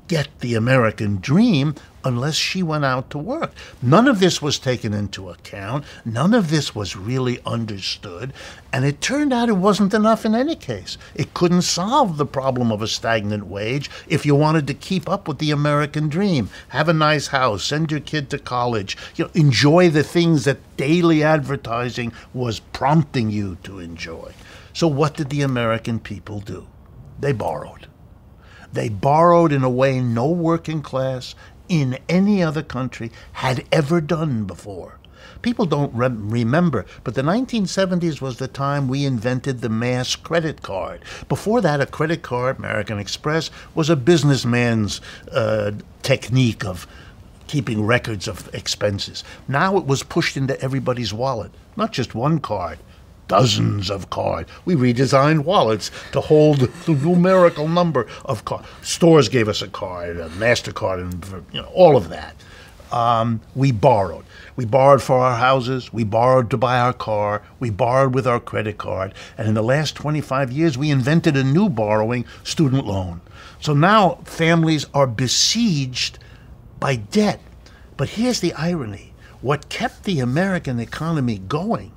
get 0.07 0.28
the 0.40 0.56
American 0.56 1.18
dream 1.18 1.75
unless 2.04 2.36
she 2.36 2.62
went 2.62 2.86
out 2.86 3.10
to 3.10 3.18
work. 3.18 3.52
None 3.81 4.07
of 4.07 4.19
this 4.19 4.42
was 4.42 4.60
taken 4.60 4.94
into 4.94 5.30
account. 5.30 5.84
None 6.06 6.36
of 6.36 6.52
this 6.52 6.75
was 6.75 6.96
really 6.96 7.40
understood. 7.46 8.31
And 8.72 8.86
it 8.86 9.02
turned 9.02 9.34
out 9.34 9.50
it 9.50 9.54
wasn't 9.54 9.94
enough 9.94 10.24
in 10.24 10.36
any 10.36 10.56
case. 10.56 11.00
It 11.16 11.34
couldn't 11.34 11.63
solve 11.63 12.18
the 12.18 12.25
problem 12.25 12.72
of 12.72 12.84
a 12.84 12.88
stagnant 12.88 13.48
wage 13.48 13.90
if 14.07 14.25
you 14.25 14.36
wanted 14.36 14.68
to 14.68 14.75
keep 14.75 15.10
up 15.10 15.28
with 15.28 15.40
the 15.40 15.52
American 15.52 16.08
dream. 16.08 16.50
Have 16.69 16.88
a 16.88 16.94
nice 16.94 17.28
house, 17.28 17.63
send 17.63 17.90
your 17.90 18.01
kid 18.01 18.30
to 18.30 18.38
college, 18.38 18.96
you 19.16 19.25
know, 19.25 19.31
enjoy 19.34 19.90
the 19.90 20.04
things 20.04 20.46
that 20.46 20.78
daily 20.78 21.24
advertising 21.24 22.13
was 22.34 22.60
prompting 22.60 23.31
you 23.31 23.58
to 23.63 23.80
enjoy. 23.80 24.31
So, 24.74 24.88
what 24.88 25.16
did 25.16 25.30
the 25.30 25.42
American 25.42 26.00
people 26.00 26.42
do? 26.42 26.68
They 27.19 27.31
borrowed. 27.31 27.88
They 28.75 28.89
borrowed 28.89 29.54
in 29.54 29.63
a 29.63 29.69
way 29.69 30.01
no 30.01 30.27
working 30.30 30.81
class 30.81 31.33
in 31.69 31.98
any 32.10 32.44
other 32.44 32.62
country 32.62 33.10
had 33.31 33.66
ever 33.72 34.01
done 34.01 34.44
before. 34.44 35.00
People 35.42 35.66
don't 35.66 35.94
re- 35.95 36.10
remember, 36.10 36.86
but 37.06 37.16
the 37.16 37.22
1970s 37.22 38.19
was 38.19 38.38
the 38.38 38.50
time 38.50 38.89
we 38.89 39.05
invented 39.05 39.62
the 39.62 39.70
mass 39.70 40.17
credit 40.17 40.62
card. 40.62 41.01
Before 41.29 41.62
that, 41.62 41.79
a 41.79 41.86
credit 41.86 42.22
card, 42.22 42.58
American 42.58 43.00
Express, 43.00 43.50
was 43.74 43.89
a 43.89 43.96
businessman's 43.96 45.00
uh, 45.32 45.72
technique 46.03 46.65
of 46.65 46.86
keeping 47.48 47.86
records 47.86 48.27
of 48.27 48.53
expenses. 48.53 49.24
Now 49.48 49.77
it 49.77 49.86
was 49.86 50.03
pushed 50.03 50.36
into 50.36 50.60
everybody's 50.60 51.13
wallet, 51.13 51.51
not 51.77 51.94
just 51.94 52.13
one 52.13 52.39
card 52.39 52.79
dozens 53.27 53.89
of 53.89 54.10
cards. 54.10 54.50
We 54.65 54.75
redesigned 54.75 55.44
wallets 55.46 55.91
to 56.12 56.22
hold 56.22 56.60
the 56.60 56.94
numerical 56.94 57.67
number 57.67 58.08
of 58.24 58.46
cards. 58.46 58.67
Stores 58.82 59.29
gave 59.29 59.48
us 59.48 59.62
a 59.62 59.67
card, 59.67 60.17
a 60.17 60.29
MasterCard, 60.29 61.01
and 61.01 61.46
you 61.51 61.62
know, 61.62 61.67
all 61.74 61.96
of 61.98 62.10
that. 62.10 62.36
Um, 62.91 63.41
we 63.55 63.72
borrowed. 63.72 64.25
We 64.55 64.65
borrowed 64.65 65.01
for 65.01 65.17
our 65.17 65.36
houses. 65.36 65.91
We 65.91 66.03
borrowed 66.03 66.50
to 66.51 66.58
buy 66.58 66.79
our 66.79 66.94
car. 66.94 67.41
We 67.60 67.70
borrowed 67.70 68.13
with 68.13 68.25
our 68.25 68.39
credit 68.39 68.77
card. 68.77 69.13
And 69.38 69.48
in 69.48 69.53
the 69.53 69.63
last 69.63 69.96
25 69.96 70.51
years, 70.51 70.77
we 70.77 70.91
invented 70.91 71.36
a 71.36 71.44
new 71.44 71.67
borrowing 71.67 72.25
student 72.44 72.86
loan. 72.86 73.22
So 73.60 73.74
now 73.74 74.20
families 74.25 74.86
are 74.94 75.08
besieged 75.08 76.20
by 76.79 76.96
debt. 76.96 77.41
But 77.98 78.10
here's 78.10 78.39
the 78.39 78.53
irony 78.53 79.13
what 79.41 79.70
kept 79.70 80.05
the 80.05 80.20
American 80.20 80.79
economy 80.79 81.38
going, 81.38 81.91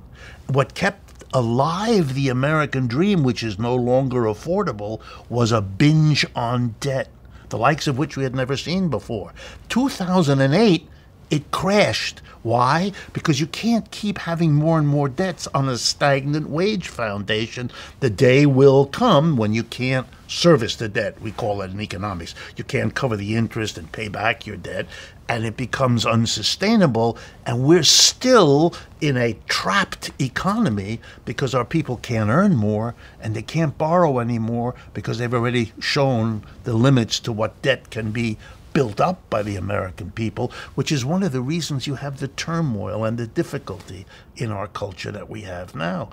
what 0.47 0.75
kept 0.75 1.08
alive 1.33 2.13
the 2.13 2.29
American 2.29 2.87
dream, 2.87 3.23
which 3.23 3.43
is 3.43 3.59
no 3.59 3.75
longer 3.75 4.21
affordable, 4.23 4.99
was 5.29 5.51
a 5.51 5.61
binge 5.61 6.25
on 6.35 6.75
debt, 6.79 7.09
the 7.49 7.57
likes 7.57 7.87
of 7.87 7.97
which 7.97 8.17
we 8.17 8.23
had 8.23 8.35
never 8.35 8.57
seen 8.57 8.89
before. 8.89 9.33
2008, 9.69 10.87
it 11.29 11.51
crashed. 11.51 12.21
Why? 12.41 12.91
Because 13.13 13.39
you 13.39 13.47
can't 13.47 13.91
keep 13.91 14.17
having 14.17 14.53
more 14.53 14.79
and 14.79 14.87
more 14.87 15.09
debts 15.09 15.47
on 15.47 15.69
a 15.69 15.77
stagnant 15.77 16.49
wage 16.49 16.87
foundation. 16.87 17.69
The 17.99 18.09
day 18.09 18.45
will 18.45 18.85
come 18.85 19.37
when 19.37 19.53
you 19.53 19.63
can't 19.63 20.07
service 20.27 20.75
the 20.75 20.89
debt. 20.89 21.21
We 21.21 21.31
call 21.31 21.61
it 21.61 21.71
in 21.71 21.81
economics. 21.81 22.33
You 22.55 22.63
can't 22.63 22.95
cover 22.95 23.15
the 23.15 23.35
interest 23.35 23.77
and 23.77 23.91
pay 23.91 24.07
back 24.07 24.47
your 24.47 24.57
debt. 24.57 24.87
And 25.29 25.45
it 25.45 25.55
becomes 25.55 26.05
unsustainable. 26.07 27.17
And 27.45 27.63
we're 27.63 27.83
still 27.83 28.73
in 28.99 29.15
a 29.15 29.37
trapped 29.47 30.09
economy 30.19 30.99
because 31.23 31.53
our 31.53 31.63
people 31.63 31.97
can't 31.97 32.31
earn 32.31 32.55
more 32.55 32.95
and 33.21 33.35
they 33.35 33.43
can't 33.43 33.77
borrow 33.77 34.19
anymore 34.19 34.73
because 34.93 35.19
they've 35.19 35.33
already 35.33 35.71
shown 35.79 36.43
the 36.63 36.73
limits 36.73 37.19
to 37.21 37.31
what 37.31 37.61
debt 37.61 37.91
can 37.91 38.11
be 38.11 38.37
built 38.73 38.99
up 38.99 39.29
by 39.29 39.43
the 39.43 39.55
American 39.55 40.11
people, 40.11 40.51
which 40.75 40.91
is 40.91 41.05
one 41.05 41.23
of 41.23 41.31
the 41.31 41.41
reasons 41.41 41.87
you 41.87 41.95
have 41.95 42.19
the 42.19 42.27
turmoil 42.27 43.05
and 43.05 43.17
the 43.17 43.27
difficulty 43.27 44.05
in 44.35 44.51
our 44.51 44.67
culture 44.67 45.11
that 45.11 45.29
we 45.29 45.41
have 45.41 45.75
now. 45.75 46.09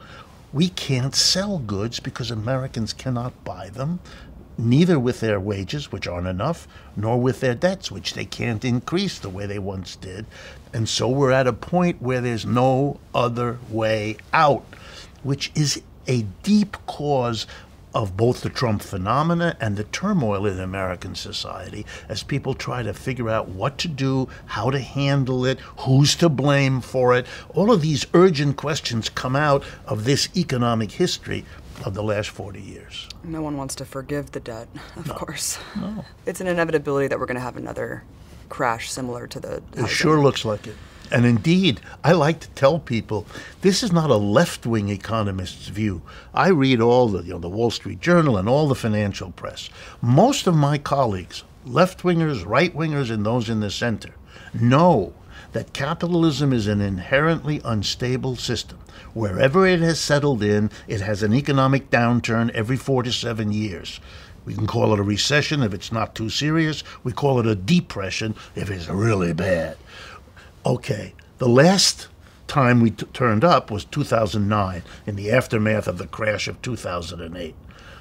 We 0.52 0.68
can't 0.68 1.14
sell 1.14 1.58
goods 1.58 2.00
because 2.00 2.30
Americans 2.30 2.92
cannot 2.92 3.44
buy 3.44 3.68
them 3.68 4.00
neither 4.58 4.98
with 4.98 5.20
their 5.20 5.38
wages, 5.38 5.92
which 5.92 6.06
aren't 6.06 6.26
enough, 6.26 6.66
nor 6.96 7.20
with 7.20 7.40
their 7.40 7.54
debts, 7.54 7.90
which 7.90 8.14
they 8.14 8.24
can't 8.24 8.64
increase 8.64 9.18
the 9.18 9.28
way 9.28 9.46
they 9.46 9.58
once 9.58 9.96
did. 9.96 10.26
And 10.72 10.88
so 10.88 11.08
we're 11.08 11.32
at 11.32 11.46
a 11.46 11.52
point 11.52 12.02
where 12.02 12.20
there's 12.20 12.46
no 12.46 12.98
other 13.14 13.58
way 13.70 14.16
out, 14.32 14.64
which 15.22 15.50
is 15.54 15.82
a 16.06 16.22
deep 16.42 16.76
cause 16.86 17.46
of 17.96 18.14
both 18.14 18.42
the 18.42 18.50
Trump 18.50 18.82
phenomena 18.82 19.56
and 19.58 19.78
the 19.78 19.84
turmoil 19.84 20.44
in 20.44 20.60
American 20.60 21.14
society 21.14 21.86
as 22.10 22.22
people 22.22 22.52
try 22.52 22.82
to 22.82 22.92
figure 22.92 23.30
out 23.30 23.48
what 23.48 23.78
to 23.78 23.88
do, 23.88 24.28
how 24.44 24.70
to 24.70 24.78
handle 24.78 25.46
it, 25.46 25.58
who's 25.78 26.14
to 26.14 26.28
blame 26.28 26.82
for 26.82 27.16
it. 27.16 27.26
All 27.54 27.72
of 27.72 27.80
these 27.80 28.04
urgent 28.12 28.58
questions 28.58 29.08
come 29.08 29.34
out 29.34 29.64
of 29.86 30.04
this 30.04 30.28
economic 30.36 30.92
history 30.92 31.46
of 31.84 31.94
the 31.94 32.02
last 32.02 32.30
40 32.30 32.60
years. 32.60 33.08
No 33.22 33.42
one 33.42 33.56
wants 33.56 33.74
to 33.76 33.84
forgive 33.84 34.32
the 34.32 34.40
debt, 34.40 34.68
of 34.96 35.06
no. 35.06 35.14
course. 35.14 35.58
No. 35.76 36.04
It's 36.24 36.40
an 36.40 36.46
inevitability 36.46 37.08
that 37.08 37.18
we're 37.18 37.26
going 37.26 37.36
to 37.36 37.40
have 37.40 37.56
another 37.56 38.04
crash 38.48 38.90
similar 38.90 39.26
to 39.26 39.40
the. 39.40 39.62
It 39.76 39.88
sure 39.88 40.20
looks 40.20 40.44
like 40.44 40.66
it. 40.66 40.76
And 41.10 41.24
indeed, 41.24 41.80
I 42.02 42.12
like 42.12 42.40
to 42.40 42.50
tell 42.50 42.80
people 42.80 43.26
this 43.60 43.82
is 43.82 43.92
not 43.92 44.10
a 44.10 44.16
left 44.16 44.66
wing 44.66 44.88
economist's 44.88 45.68
view. 45.68 46.02
I 46.34 46.48
read 46.48 46.80
all 46.80 47.08
the, 47.08 47.22
you 47.22 47.34
know, 47.34 47.38
the 47.38 47.48
Wall 47.48 47.70
Street 47.70 48.00
Journal 48.00 48.36
and 48.36 48.48
all 48.48 48.66
the 48.66 48.74
financial 48.74 49.30
press. 49.30 49.70
Most 50.02 50.46
of 50.48 50.56
my 50.56 50.78
colleagues, 50.78 51.44
left 51.64 52.02
wingers, 52.02 52.44
right 52.44 52.74
wingers, 52.74 53.10
and 53.10 53.24
those 53.24 53.48
in 53.48 53.60
the 53.60 53.70
center, 53.70 54.14
know 54.52 55.12
that 55.56 55.72
capitalism 55.72 56.52
is 56.52 56.66
an 56.66 56.82
inherently 56.82 57.62
unstable 57.64 58.36
system. 58.36 58.78
Wherever 59.14 59.66
it 59.66 59.80
has 59.80 59.98
settled 59.98 60.42
in, 60.42 60.70
it 60.86 61.00
has 61.00 61.22
an 61.22 61.32
economic 61.32 61.88
downturn 61.88 62.50
every 62.50 62.76
four 62.76 63.02
to 63.02 63.10
seven 63.10 63.50
years. 63.50 63.98
We 64.44 64.52
can 64.52 64.66
call 64.66 64.92
it 64.92 65.00
a 65.00 65.02
recession 65.02 65.62
if 65.62 65.72
it's 65.72 65.90
not 65.90 66.14
too 66.14 66.28
serious. 66.28 66.84
We 67.02 67.12
call 67.12 67.40
it 67.40 67.46
a 67.46 67.54
depression 67.54 68.34
if 68.54 68.70
it's 68.70 68.86
really 68.86 69.32
bad. 69.32 69.78
Okay, 70.66 71.14
the 71.38 71.48
last 71.48 72.08
time 72.48 72.82
we 72.82 72.90
t- 72.90 73.06
turned 73.14 73.42
up 73.42 73.70
was 73.70 73.86
2009 73.86 74.82
in 75.06 75.16
the 75.16 75.30
aftermath 75.30 75.88
of 75.88 75.96
the 75.96 76.06
crash 76.06 76.48
of 76.48 76.60
2008. 76.60 77.54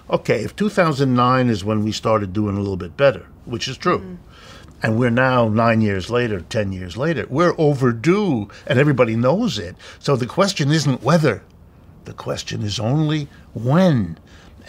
Okay, 0.09 0.43
if 0.43 0.57
2009 0.57 1.49
is 1.49 1.63
when 1.63 1.85
we 1.85 1.93
started 1.93 2.33
doing 2.33 2.57
a 2.57 2.59
little 2.59 2.75
bit 2.75 2.97
better, 2.97 3.27
which 3.45 3.69
is 3.69 3.77
true. 3.77 3.99
Mm 3.99 4.17
and 4.85 4.99
we're 4.99 5.09
now 5.09 5.47
nine 5.47 5.81
years 5.81 6.11
later, 6.11 6.41
ten 6.41 6.71
years 6.71 6.95
later, 6.95 7.25
we're 7.27 7.55
overdue, 7.57 8.47
and 8.67 8.77
everybody 8.77 9.15
knows 9.15 9.57
it. 9.57 9.75
So 9.97 10.15
the 10.15 10.27
question 10.27 10.69
isn't 10.69 11.01
whether, 11.01 11.41
the 12.03 12.13
question 12.13 12.61
is 12.61 12.79
only 12.79 13.27
when. 13.55 14.19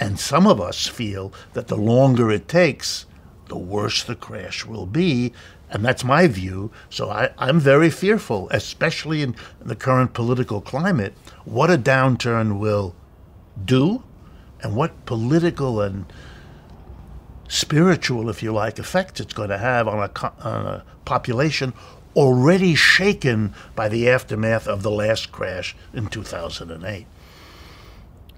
And 0.01 0.19
some 0.19 0.47
of 0.47 0.59
us 0.59 0.87
feel 0.87 1.35
that 1.53 1.69
the 1.69 1.77
longer 1.77 2.31
it 2.31 2.49
takes, 2.49 3.05
the 3.49 3.59
worse 3.59 4.03
the 4.03 4.15
crash 4.15 4.65
will 4.65 4.87
be. 4.87 5.35
And 5.69 5.85
that's 5.85 6.03
my 6.03 6.29
view. 6.29 6.71
So 6.89 7.11
I, 7.11 7.29
am 7.39 7.61
very 7.61 7.91
fearful, 7.91 8.49
especially 8.53 9.21
in 9.21 9.37
the 9.61 9.77
current 9.77 10.15
political 10.15 10.63
climate, 10.63 11.13
what 11.45 11.71
a 11.71 11.77
downturn 11.77 12.59
will 12.59 12.97
do 13.63 14.03
and 14.63 14.75
what 14.75 15.05
political 15.05 15.83
and 15.83 16.07
spiritual, 17.49 18.29
if 18.29 18.43
you 18.43 18.53
like, 18.53 18.79
effect 18.79 19.21
it's 19.21 19.35
going 19.35 19.51
to 19.51 19.59
have 19.59 19.89
on 19.89 19.99
a, 19.99 20.33
on 20.45 20.67
a 20.67 20.85
population 21.05 21.73
already 22.17 22.75
shaken 22.75 23.55
by 23.75 23.89
the 23.89 24.09
aftermath 24.09 24.67
of 24.67 24.83
the 24.83 24.91
last 24.91 25.31
crash 25.31 25.77
in 25.93 26.07
2008. 26.07 27.07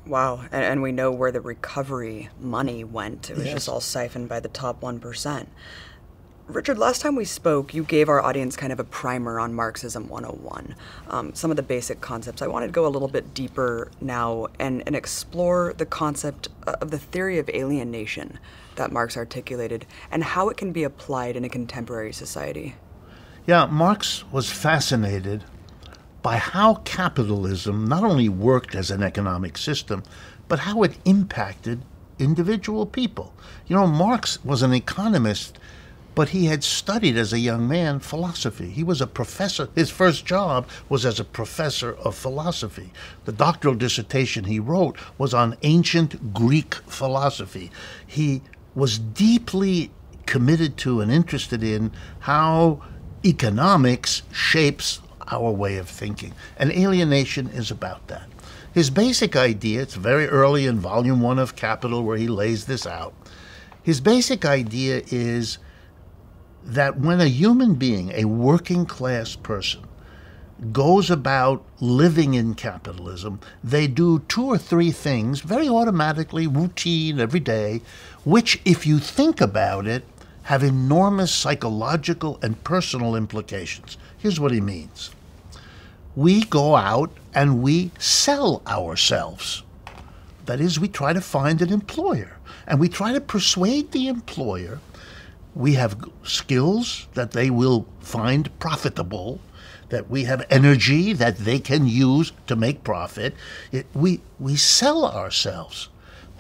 Wow, 0.05 0.41
and, 0.51 0.65
and, 0.65 0.83
we 0.83 0.91
know 0.91 1.13
where 1.13 1.31
the 1.31 1.41
recovery 1.41 2.31
money 2.41 2.83
went. 2.83 3.29
It 3.29 3.37
was 3.37 3.45
yes. 3.45 3.55
just 3.55 3.69
all 3.69 3.81
siphoned 3.81 4.29
by 4.29 4.41
the 4.41 4.49
top 4.49 4.81
1%. 4.81 5.47
Richard, 6.49 6.79
last 6.79 7.03
time 7.03 7.15
we 7.15 7.27
spoke, 7.27 7.75
you 7.75 7.85
gave 7.85 8.09
our 8.09 8.23
audience 8.23 8.57
kind 8.57 8.73
of 8.73 8.81
a 8.81 8.85
primer 8.85 9.39
on 9.39 9.53
Marxism 9.53 10.09
101, 10.09 10.75
um, 11.11 11.35
some 11.35 11.51
of 11.51 11.59
the 11.59 11.63
basic 11.63 12.01
concepts. 12.01 12.41
I 12.41 12.47
wanted 12.47 12.69
to 12.69 12.73
go 12.73 12.87
a 12.87 12.89
little 12.89 13.09
bit 13.09 13.35
deeper 13.35 13.91
now 14.01 14.47
and, 14.59 14.83
and 14.87 14.97
explore 14.97 15.75
the 15.77 15.85
concept 15.85 16.49
of 16.67 16.91
the 16.91 16.99
theory 16.99 17.39
of 17.39 17.51
alienation 17.51 18.39
that 18.77 18.91
Marx 18.91 19.15
articulated 19.15 19.85
and 20.11 20.25
how 20.25 20.49
it 20.49 20.57
can 20.57 20.73
be 20.73 20.85
applied 20.85 21.37
in 21.37 21.45
a 21.45 21.51
contemporary 21.51 22.15
society. 22.15 22.77
Yeah, 23.47 23.67
Marx 23.67 24.25
was 24.33 24.51
fascinated 24.51 25.45
by 26.23 26.39
how 26.39 26.77
capitalism 26.77 27.87
not 27.87 28.05
only 28.05 28.31
worked 28.31 28.75
as 28.75 28.91
an 28.91 29.03
economic 29.03 29.59
system, 29.59 30.03
but 30.49 30.61
how 30.61 30.83
it 30.83 30.97
impacted 31.05 31.83
individual 32.19 32.87
people. 32.87 33.35
You 33.67 33.77
know, 33.77 33.87
Marx 33.87 34.43
was 34.45 34.63
an 34.63 34.73
economist, 34.73 35.59
but 36.19 36.31
he 36.31 36.47
had 36.47 36.65
studied 36.65 37.17
as 37.17 37.33
a 37.33 37.39
young 37.39 37.69
man 37.69 38.01
philosophy. 38.01 38.69
He 38.71 38.83
was 38.83 39.01
a 39.01 39.07
professor. 39.07 39.69
His 39.77 39.89
first 39.89 40.27
job 40.27 40.67
was 40.89 41.07
as 41.07 41.21
a 41.21 41.25
professor 41.25 41.95
of 41.95 42.17
philosophy. 42.17 42.93
The 43.25 43.31
doctoral 43.31 43.77
dissertation 43.77 44.43
he 44.43 44.59
wrote 44.59 44.99
was 45.17 45.33
on 45.33 45.57
ancient 45.63 46.35
Greek 46.35 46.75
philosophy. 46.89 47.71
He 48.05 48.43
was 48.75 48.99
deeply 48.99 49.93
committed 50.27 50.77
to 50.79 51.01
and 51.01 51.13
interested 51.13 51.63
in 51.63 51.93
how 52.19 52.83
economics 53.25 54.25
shapes 54.33 55.01
our 55.31 55.53
way 55.53 55.77
of 55.77 55.89
thinking. 55.89 56.35
And 56.57 56.73
alienation 56.73 57.47
is 57.51 57.71
about 57.71 58.09
that. 58.09 58.29
His 58.75 58.91
basic 58.91 59.37
idea, 59.37 59.83
it's 59.83 59.95
very 59.95 60.27
early 60.27 60.67
in 60.67 60.81
volume 60.81 61.21
one 61.21 61.39
of 61.39 61.55
Capital 61.55 62.03
where 62.03 62.17
he 62.17 62.27
lays 62.27 62.65
this 62.65 62.89
out. 62.89 63.15
His 63.85 64.01
basic 64.01 64.45
idea 64.45 65.03
is 65.13 65.59
that 66.69 67.01
when 67.01 67.19
a 67.19 67.27
human 67.27 67.75
being, 67.75 68.13
a 68.13 68.27
working 68.27 68.85
class 68.85 69.35
person, 69.35 69.81
goes 70.71 71.11
about 71.11 71.65
living 71.81 72.35
in 72.35 72.55
capitalism, 72.55 73.41
they 73.65 73.87
do 73.87 74.19
two 74.29 74.45
or 74.45 74.59
three 74.59 74.91
things 74.91 75.41
very 75.41 75.69
automatically, 75.69 76.47
routine, 76.47 77.19
every 77.19 77.41
day, 77.41 77.81
which, 78.25 78.61
if 78.67 78.87
you 78.87 78.99
think 78.99 79.41
about 79.41 79.87
it, 79.87 80.05
have 80.43 80.63
enormous 80.63 81.33
psychological 81.33 82.39
and 82.43 82.63
personal 82.65 83.17
implications. 83.17 83.97
Here's 84.19 84.41
what 84.41 84.53
he 84.53 84.61
means 84.61 85.11
we 86.15 86.43
go 86.45 86.75
out 86.77 87.11
and 87.33 87.63
we 87.63 87.93
sell 87.99 88.61
ourselves. 88.67 89.63
That 90.45 90.61
is, 90.61 90.81
we 90.81 90.89
try 90.89 91.13
to 91.13 91.21
find 91.21 91.63
an 91.63 91.73
employer 91.73 92.37
and 92.67 92.79
we 92.79 92.89
try 92.89 93.13
to 93.13 93.21
persuade 93.21 93.93
the 93.93 94.09
employer 94.09 94.81
we 95.59 95.75
have 95.75 95.99
skills 96.23 97.09
that 97.15 97.33
they 97.33 97.51
will 97.51 97.85
find 97.99 98.57
profitable 98.61 99.41
that 99.89 100.09
we 100.09 100.25
have 100.25 100.47
energy 100.51 101.13
that 101.13 101.37
they 101.39 101.59
can 101.59 101.87
use 101.87 102.31
to 102.47 102.55
make 102.55 102.85
profit. 102.85 103.35
It, 103.73 103.87
we, 103.93 104.21
we 104.39 104.55
sell 104.55 105.05
ourselves. 105.05 105.89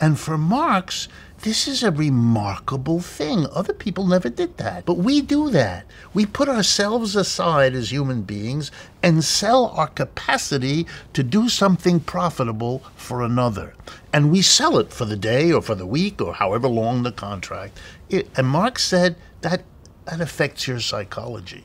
And 0.00 0.18
for 0.18 0.38
Marx, 0.38 1.08
this 1.42 1.68
is 1.68 1.82
a 1.82 1.90
remarkable 1.90 3.00
thing. 3.00 3.46
Other 3.52 3.72
people 3.72 4.06
never 4.06 4.28
did 4.28 4.56
that, 4.58 4.84
but 4.84 4.94
we 4.94 5.20
do 5.20 5.50
that. 5.50 5.86
We 6.12 6.26
put 6.26 6.48
ourselves 6.48 7.14
aside 7.14 7.74
as 7.74 7.92
human 7.92 8.22
beings 8.22 8.72
and 9.02 9.22
sell 9.22 9.66
our 9.66 9.86
capacity 9.86 10.86
to 11.12 11.22
do 11.22 11.48
something 11.48 12.00
profitable 12.00 12.82
for 12.96 13.22
another. 13.22 13.74
And 14.12 14.32
we 14.32 14.42
sell 14.42 14.78
it 14.78 14.92
for 14.92 15.04
the 15.04 15.16
day 15.16 15.52
or 15.52 15.62
for 15.62 15.76
the 15.76 15.86
week 15.86 16.20
or 16.20 16.34
however 16.34 16.66
long 16.66 17.02
the 17.02 17.12
contract. 17.12 17.78
It, 18.08 18.28
and 18.36 18.48
Marx 18.48 18.84
said 18.84 19.16
that 19.42 19.62
that 20.06 20.20
affects 20.20 20.66
your 20.66 20.80
psychology. 20.80 21.64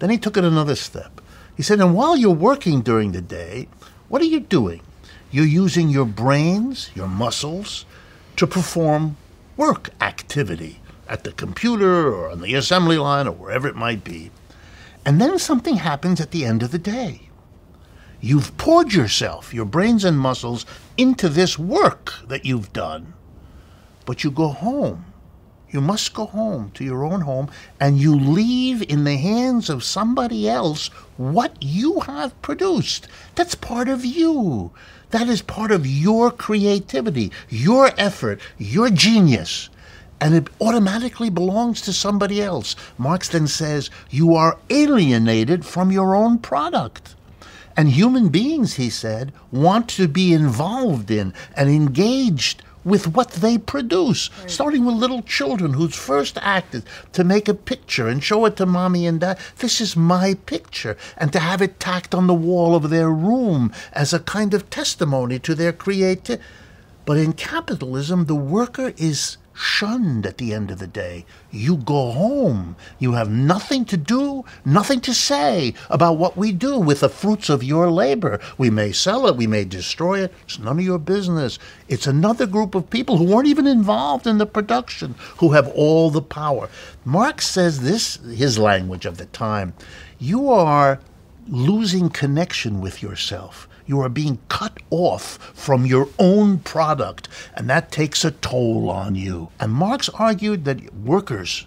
Then 0.00 0.10
he 0.10 0.18
took 0.18 0.36
it 0.36 0.44
another 0.44 0.74
step. 0.74 1.20
He 1.56 1.62
said, 1.62 1.80
and 1.80 1.94
while 1.94 2.16
you're 2.16 2.30
working 2.30 2.80
during 2.80 3.12
the 3.12 3.20
day, 3.20 3.68
what 4.08 4.20
are 4.20 4.26
you 4.26 4.40
doing? 4.40 4.80
You're 5.32 5.46
using 5.46 5.88
your 5.88 6.04
brains, 6.04 6.90
your 6.94 7.08
muscles, 7.08 7.86
to 8.36 8.46
perform 8.46 9.16
work 9.56 9.88
activity 9.98 10.80
at 11.08 11.24
the 11.24 11.32
computer 11.32 12.12
or 12.12 12.30
on 12.30 12.42
the 12.42 12.54
assembly 12.54 12.98
line 12.98 13.26
or 13.26 13.32
wherever 13.32 13.66
it 13.66 13.74
might 13.74 14.04
be. 14.04 14.30
And 15.06 15.20
then 15.20 15.38
something 15.38 15.76
happens 15.76 16.20
at 16.20 16.32
the 16.32 16.44
end 16.44 16.62
of 16.62 16.70
the 16.70 16.78
day. 16.78 17.30
You've 18.20 18.56
poured 18.58 18.92
yourself, 18.92 19.54
your 19.54 19.64
brains 19.64 20.04
and 20.04 20.18
muscles, 20.18 20.66
into 20.98 21.30
this 21.30 21.58
work 21.58 22.12
that 22.28 22.44
you've 22.44 22.72
done. 22.74 23.14
But 24.04 24.22
you 24.24 24.30
go 24.30 24.48
home 24.48 25.11
You 25.72 25.80
must 25.80 26.12
go 26.12 26.26
home 26.26 26.70
to 26.74 26.84
your 26.84 27.02
own 27.02 27.22
home 27.22 27.50
and 27.80 27.98
you 27.98 28.14
leave 28.14 28.82
in 28.82 29.04
the 29.04 29.16
hands 29.16 29.70
of 29.70 29.82
somebody 29.82 30.46
else 30.46 30.88
what 31.16 31.56
you 31.62 32.00
have 32.00 32.40
produced. 32.42 33.08
That's 33.34 33.54
part 33.54 33.88
of 33.88 34.04
you. 34.04 34.70
That 35.10 35.28
is 35.28 35.40
part 35.40 35.72
of 35.72 35.86
your 35.86 36.30
creativity, 36.30 37.32
your 37.48 37.90
effort, 37.96 38.38
your 38.58 38.90
genius. 38.90 39.70
And 40.20 40.34
it 40.34 40.48
automatically 40.60 41.30
belongs 41.30 41.80
to 41.82 41.92
somebody 41.92 42.42
else. 42.42 42.76
Marx 42.98 43.30
then 43.30 43.46
says 43.46 43.88
you 44.10 44.34
are 44.34 44.58
alienated 44.68 45.64
from 45.64 45.90
your 45.90 46.14
own 46.14 46.38
product. 46.38 47.14
And 47.78 47.88
human 47.88 48.28
beings, 48.28 48.74
he 48.74 48.90
said, 48.90 49.32
want 49.50 49.88
to 49.90 50.06
be 50.06 50.34
involved 50.34 51.10
in 51.10 51.32
and 51.56 51.70
engaged 51.70 52.62
with 52.84 53.08
what 53.08 53.30
they 53.32 53.58
produce, 53.58 54.30
right. 54.40 54.50
starting 54.50 54.84
with 54.84 54.94
little 54.94 55.22
children 55.22 55.74
whose 55.74 55.94
first 55.94 56.38
act 56.40 56.74
is 56.74 56.82
to 57.12 57.24
make 57.24 57.48
a 57.48 57.54
picture 57.54 58.08
and 58.08 58.22
show 58.22 58.44
it 58.44 58.56
to 58.56 58.66
mommy 58.66 59.06
and 59.06 59.20
dad. 59.20 59.38
This 59.58 59.80
is 59.80 59.96
my 59.96 60.34
picture, 60.46 60.96
and 61.16 61.32
to 61.32 61.38
have 61.38 61.62
it 61.62 61.78
tacked 61.80 62.14
on 62.14 62.26
the 62.26 62.34
wall 62.34 62.74
of 62.74 62.90
their 62.90 63.10
room 63.10 63.72
as 63.92 64.12
a 64.12 64.20
kind 64.20 64.54
of 64.54 64.70
testimony 64.70 65.38
to 65.40 65.54
their 65.54 65.72
creativity. 65.72 66.42
But 67.04 67.18
in 67.18 67.32
capitalism, 67.32 68.26
the 68.26 68.36
worker 68.36 68.92
is 68.96 69.36
shunned 69.54 70.26
at 70.26 70.38
the 70.38 70.52
end 70.54 70.70
of 70.70 70.78
the 70.78 70.86
day. 70.86 71.24
You 71.50 71.76
go 71.76 72.12
home. 72.12 72.76
You 72.98 73.12
have 73.12 73.30
nothing 73.30 73.84
to 73.86 73.96
do, 73.96 74.44
nothing 74.64 75.00
to 75.02 75.14
say 75.14 75.74
about 75.90 76.16
what 76.16 76.36
we 76.36 76.52
do 76.52 76.78
with 76.78 77.00
the 77.00 77.08
fruits 77.08 77.48
of 77.48 77.62
your 77.62 77.90
labor. 77.90 78.40
We 78.58 78.70
may 78.70 78.92
sell 78.92 79.26
it, 79.26 79.36
we 79.36 79.46
may 79.46 79.64
destroy 79.64 80.22
it. 80.24 80.32
It's 80.44 80.58
none 80.58 80.78
of 80.78 80.84
your 80.84 80.98
business. 80.98 81.58
It's 81.88 82.06
another 82.06 82.46
group 82.46 82.74
of 82.74 82.90
people 82.90 83.16
who 83.16 83.24
weren't 83.24 83.48
even 83.48 83.66
involved 83.66 84.26
in 84.26 84.38
the 84.38 84.46
production 84.46 85.14
who 85.38 85.52
have 85.52 85.68
all 85.68 86.10
the 86.10 86.22
power. 86.22 86.68
Marx 87.04 87.46
says 87.46 87.80
this, 87.80 88.16
his 88.16 88.58
language 88.58 89.06
of 89.06 89.18
the 89.18 89.26
time. 89.26 89.74
You 90.18 90.50
are 90.50 91.00
losing 91.48 92.08
connection 92.08 92.80
with 92.80 93.02
yourself. 93.02 93.68
You 93.86 94.00
are 94.00 94.08
being 94.08 94.38
cut 94.48 94.78
off 94.90 95.38
from 95.54 95.86
your 95.86 96.08
own 96.18 96.58
product, 96.58 97.28
and 97.54 97.68
that 97.70 97.90
takes 97.92 98.24
a 98.24 98.30
toll 98.30 98.90
on 98.90 99.14
you. 99.14 99.50
And 99.58 99.72
Marx 99.72 100.08
argued 100.10 100.64
that 100.64 100.94
workers 100.94 101.66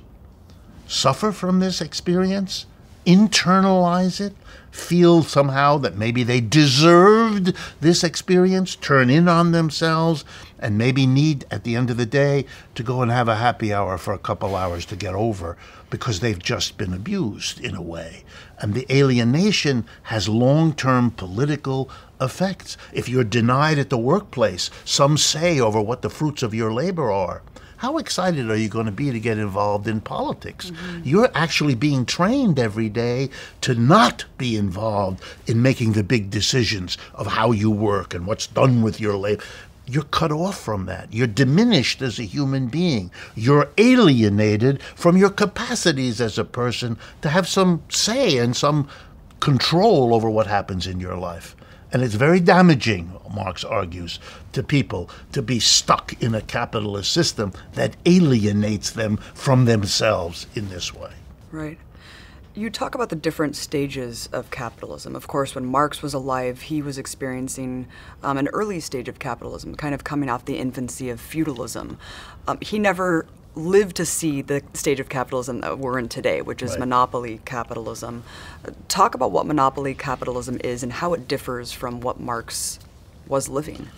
suffer 0.88 1.32
from 1.32 1.60
this 1.60 1.82
experience, 1.82 2.66
internalize 3.06 4.20
it, 4.20 4.34
feel 4.72 5.24
somehow 5.24 5.78
that 5.78 5.98
maybe 5.98 6.24
they 6.24 6.42
deserved 6.42 7.56
this 7.80 8.04
experience, 8.04 8.76
turn 8.76 9.10
in 9.10 9.28
on 9.28 9.52
themselves, 9.52 10.26
and 10.60 10.78
maybe 10.78 11.06
need 11.06 11.46
at 11.50 11.64
the 11.64 11.76
end 11.76 11.90
of 11.90 11.98
the 11.98 12.06
day 12.06 12.46
to 12.74 12.84
go 12.84 13.02
and 13.02 13.12
have 13.12 13.28
a 13.28 13.38
happy 13.38 13.74
hour 13.74 13.98
for 13.98 14.14
a 14.14 14.20
couple 14.20 14.56
hours 14.56 14.86
to 14.86 14.96
get 14.96 15.14
over 15.14 15.58
because 15.90 16.20
they've 16.20 16.42
just 16.42 16.78
been 16.78 16.94
abused 16.94 17.60
in 17.60 17.76
a 17.76 17.82
way. 17.82 18.24
And 18.60 18.74
the 18.74 18.86
alienation 18.94 19.86
has 20.04 20.28
long 20.28 20.74
term 20.74 21.12
political 21.12 21.90
effects. 22.20 22.78
If 22.94 23.10
you're 23.10 23.24
denied 23.24 23.80
at 23.80 23.90
the 23.90 23.98
workplace 23.98 24.70
some 24.84 25.18
say 25.18 25.60
over 25.60 25.82
what 25.82 26.02
the 26.02 26.10
fruits 26.10 26.44
of 26.44 26.54
your 26.54 26.74
labor 26.74 27.12
are, 27.12 27.42
how 27.78 27.98
excited 27.98 28.50
are 28.50 28.56
you 28.56 28.70
going 28.70 28.86
to 28.86 28.92
be 28.92 29.12
to 29.12 29.20
get 29.20 29.38
involved 29.38 29.88
in 29.88 30.02
politics? 30.02 30.72
Mm-hmm. 30.72 31.02
You're 31.04 31.30
actually 31.36 31.76
being 31.76 32.06
trained 32.06 32.58
every 32.58 32.90
day 32.90 33.30
to 33.62 33.76
not 33.76 34.26
be 34.38 34.56
involved 34.56 35.22
in 35.46 35.62
making 35.62 35.92
the 35.92 36.04
big 36.04 36.30
decisions 36.30 36.98
of 37.14 37.28
how 37.28 37.52
you 37.52 37.70
work 37.70 38.14
and 38.14 38.26
what's 38.26 38.48
done 38.48 38.82
with 38.82 39.00
your 39.00 39.18
labor. 39.18 39.44
You're 39.88 40.04
cut 40.04 40.32
off 40.32 40.60
from 40.60 40.88
that. 40.88 41.14
You're 41.14 41.28
diminished 41.28 42.02
as 42.02 42.18
a 42.18 42.24
human 42.24 42.68
being. 42.68 43.12
You're 43.36 43.70
alienated 43.78 44.82
from 44.96 45.16
your 45.16 45.30
capacities 45.30 46.20
as 46.20 46.40
a 46.40 46.46
person 46.46 46.98
to 47.22 47.30
have 47.30 47.48
some 47.48 47.84
say 47.90 48.38
and 48.38 48.56
some 48.56 48.88
control 49.42 50.16
over 50.16 50.28
what 50.30 50.48
happens 50.48 50.88
in 50.88 51.00
your 51.00 51.16
life. 51.16 51.56
And 51.96 52.04
it's 52.04 52.16
very 52.16 52.42
damaging, 52.42 53.18
Marx 53.34 53.64
argues, 53.64 54.20
to 54.52 54.62
people 54.62 55.10
to 55.32 55.42
be 55.42 55.62
stuck 55.62 56.22
in 56.22 56.36
a 56.36 56.42
capitalist 56.42 57.10
system 57.14 57.54
that 57.76 57.96
alienates 58.06 58.90
them 58.90 59.16
from 59.34 59.64
themselves 59.64 60.46
in 60.56 60.68
this 60.68 60.94
way. 60.94 61.14
Right. 61.54 61.78
You 62.54 62.70
talk 62.70 62.96
about 62.96 63.08
the 63.08 63.16
different 63.16 63.56
stages 63.56 64.28
of 64.34 64.52
capitalism. 64.52 65.16
Of 65.16 65.30
course, 65.30 65.56
when 65.56 65.66
Marx 65.66 66.02
was 66.02 66.14
alive, 66.14 66.64
he 66.64 66.82
was 66.82 66.98
experiencing 66.98 67.88
um, 68.24 68.38
an 68.38 68.50
early 68.50 68.82
stage 68.82 69.08
of 69.08 69.20
capitalism, 69.20 69.74
kind 69.76 69.96
of 69.96 70.04
coming 70.04 70.28
off 70.28 70.44
the 70.44 70.58
infancy 70.58 71.10
of 71.10 71.22
feudalism. 71.22 71.98
Um, 72.46 72.58
he 72.60 72.78
never 72.78 73.26
live 73.56 73.94
to 73.96 74.06
see 74.06 74.42
the 74.42 74.62
stage 74.74 75.00
of 75.00 75.10
capitalism 75.10 75.62
that 75.62 75.80
we're 75.80 75.98
in 75.98 76.10
today, 76.10 76.42
which 76.42 76.62
is 76.62 76.72
right. 76.72 76.80
monopoly 76.80 77.42
capitalism. 77.46 78.24
Talk 78.88 79.16
about 79.16 79.32
what 79.32 79.46
monopoly 79.46 79.94
capitalism 79.94 80.60
is 80.64 80.84
and 80.84 80.92
how 80.92 81.14
it 81.14 81.28
differs 81.28 81.72
from 81.72 82.02
what 82.02 82.20
Marx 82.20 82.80
was 83.28 83.50
living. 83.50 83.90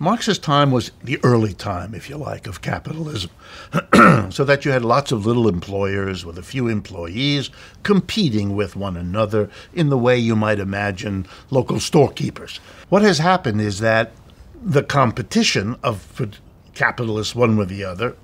Marx's 0.00 0.38
time 0.38 0.72
was 0.72 0.90
the 1.04 1.20
early 1.22 1.54
time, 1.54 1.94
if 1.94 2.10
you 2.10 2.16
like, 2.16 2.48
of 2.48 2.60
capitalism, 2.60 3.30
so 4.30 4.44
that 4.44 4.64
you 4.64 4.72
had 4.72 4.84
lots 4.84 5.12
of 5.12 5.24
little 5.24 5.48
employers 5.48 6.26
with 6.26 6.36
a 6.36 6.42
few 6.42 6.66
employees 6.66 7.48
competing 7.84 8.56
with 8.56 8.74
one 8.74 8.96
another 8.96 9.48
in 9.72 9.90
the 9.90 9.98
way 9.98 10.18
you 10.18 10.34
might 10.34 10.58
imagine 10.58 11.26
local 11.50 11.78
storekeepers. 11.78 12.58
What 12.88 13.02
has 13.02 13.18
happened 13.18 13.60
is 13.60 13.78
that 13.80 14.10
the 14.60 14.82
competition 14.82 15.76
of 15.84 16.20
capitalists, 16.74 17.34
one 17.34 17.56
with 17.56 17.68
the 17.68 17.84
other, 17.84 18.16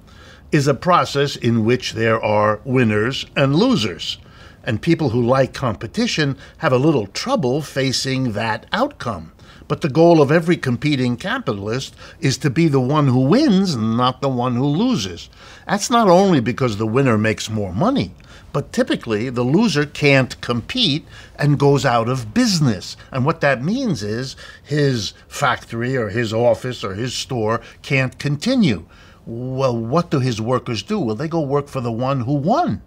is 0.53 0.67
a 0.67 0.75
process 0.75 1.37
in 1.37 1.65
which 1.65 1.93
there 1.93 2.23
are 2.23 2.61
winners 2.65 3.27
and 3.37 3.55
losers. 3.55 4.19
And 4.65 4.83
people 4.83 5.11
who 5.11 5.23
like 5.23 5.55
competition 5.55 6.37
have 6.59 6.73
a 6.73 6.79
little 6.79 7.07
trouble 7.07 7.63
facing 7.63 8.33
that 8.33 8.67
outcome. 8.73 9.33
But 9.69 9.83
the 9.83 9.89
goal 9.89 10.21
of 10.21 10.33
every 10.33 10.57
competing 10.57 11.17
capitalist 11.17 11.95
is 12.19 12.37
to 12.39 12.51
be 12.51 12.67
the 12.67 12.81
one 12.81 13.07
who 13.07 13.21
wins 13.21 13.77
not 13.77 14.21
the 14.21 14.29
one 14.29 14.57
who 14.57 14.67
loses. 14.67 15.31
That's 15.67 15.91
not 15.91 16.09
only 16.09 16.41
because 16.41 16.77
the 16.77 16.89
winner 16.89 17.17
makes 17.17 17.49
more 17.49 17.73
money, 17.73 18.13
but 18.53 18.73
typically 18.73 19.31
the 19.31 19.45
loser 19.45 19.87
can't 19.87 20.41
compete 20.41 21.07
and 21.39 21.57
goes 21.57 21.87
out 21.87 22.09
of 22.09 22.35
business. 22.35 22.97
And 23.13 23.25
what 23.25 23.41
that 23.43 23.63
means 23.63 24.03
is 24.03 24.35
his 24.63 25.13
factory 25.29 25.97
or 25.97 26.09
his 26.09 26.33
office 26.33 26.83
or 26.83 26.95
his 26.95 27.15
store 27.15 27.61
can't 27.83 28.19
continue. 28.19 28.87
Well, 29.33 29.79
what 29.79 30.11
do 30.11 30.19
his 30.19 30.41
workers 30.41 30.83
do? 30.83 30.99
Well, 30.99 31.15
they 31.15 31.29
go 31.29 31.41
work 31.41 31.69
for 31.69 31.81
the 31.81 31.93
one 31.93 32.23
who 32.23 32.33
won. 32.33 32.83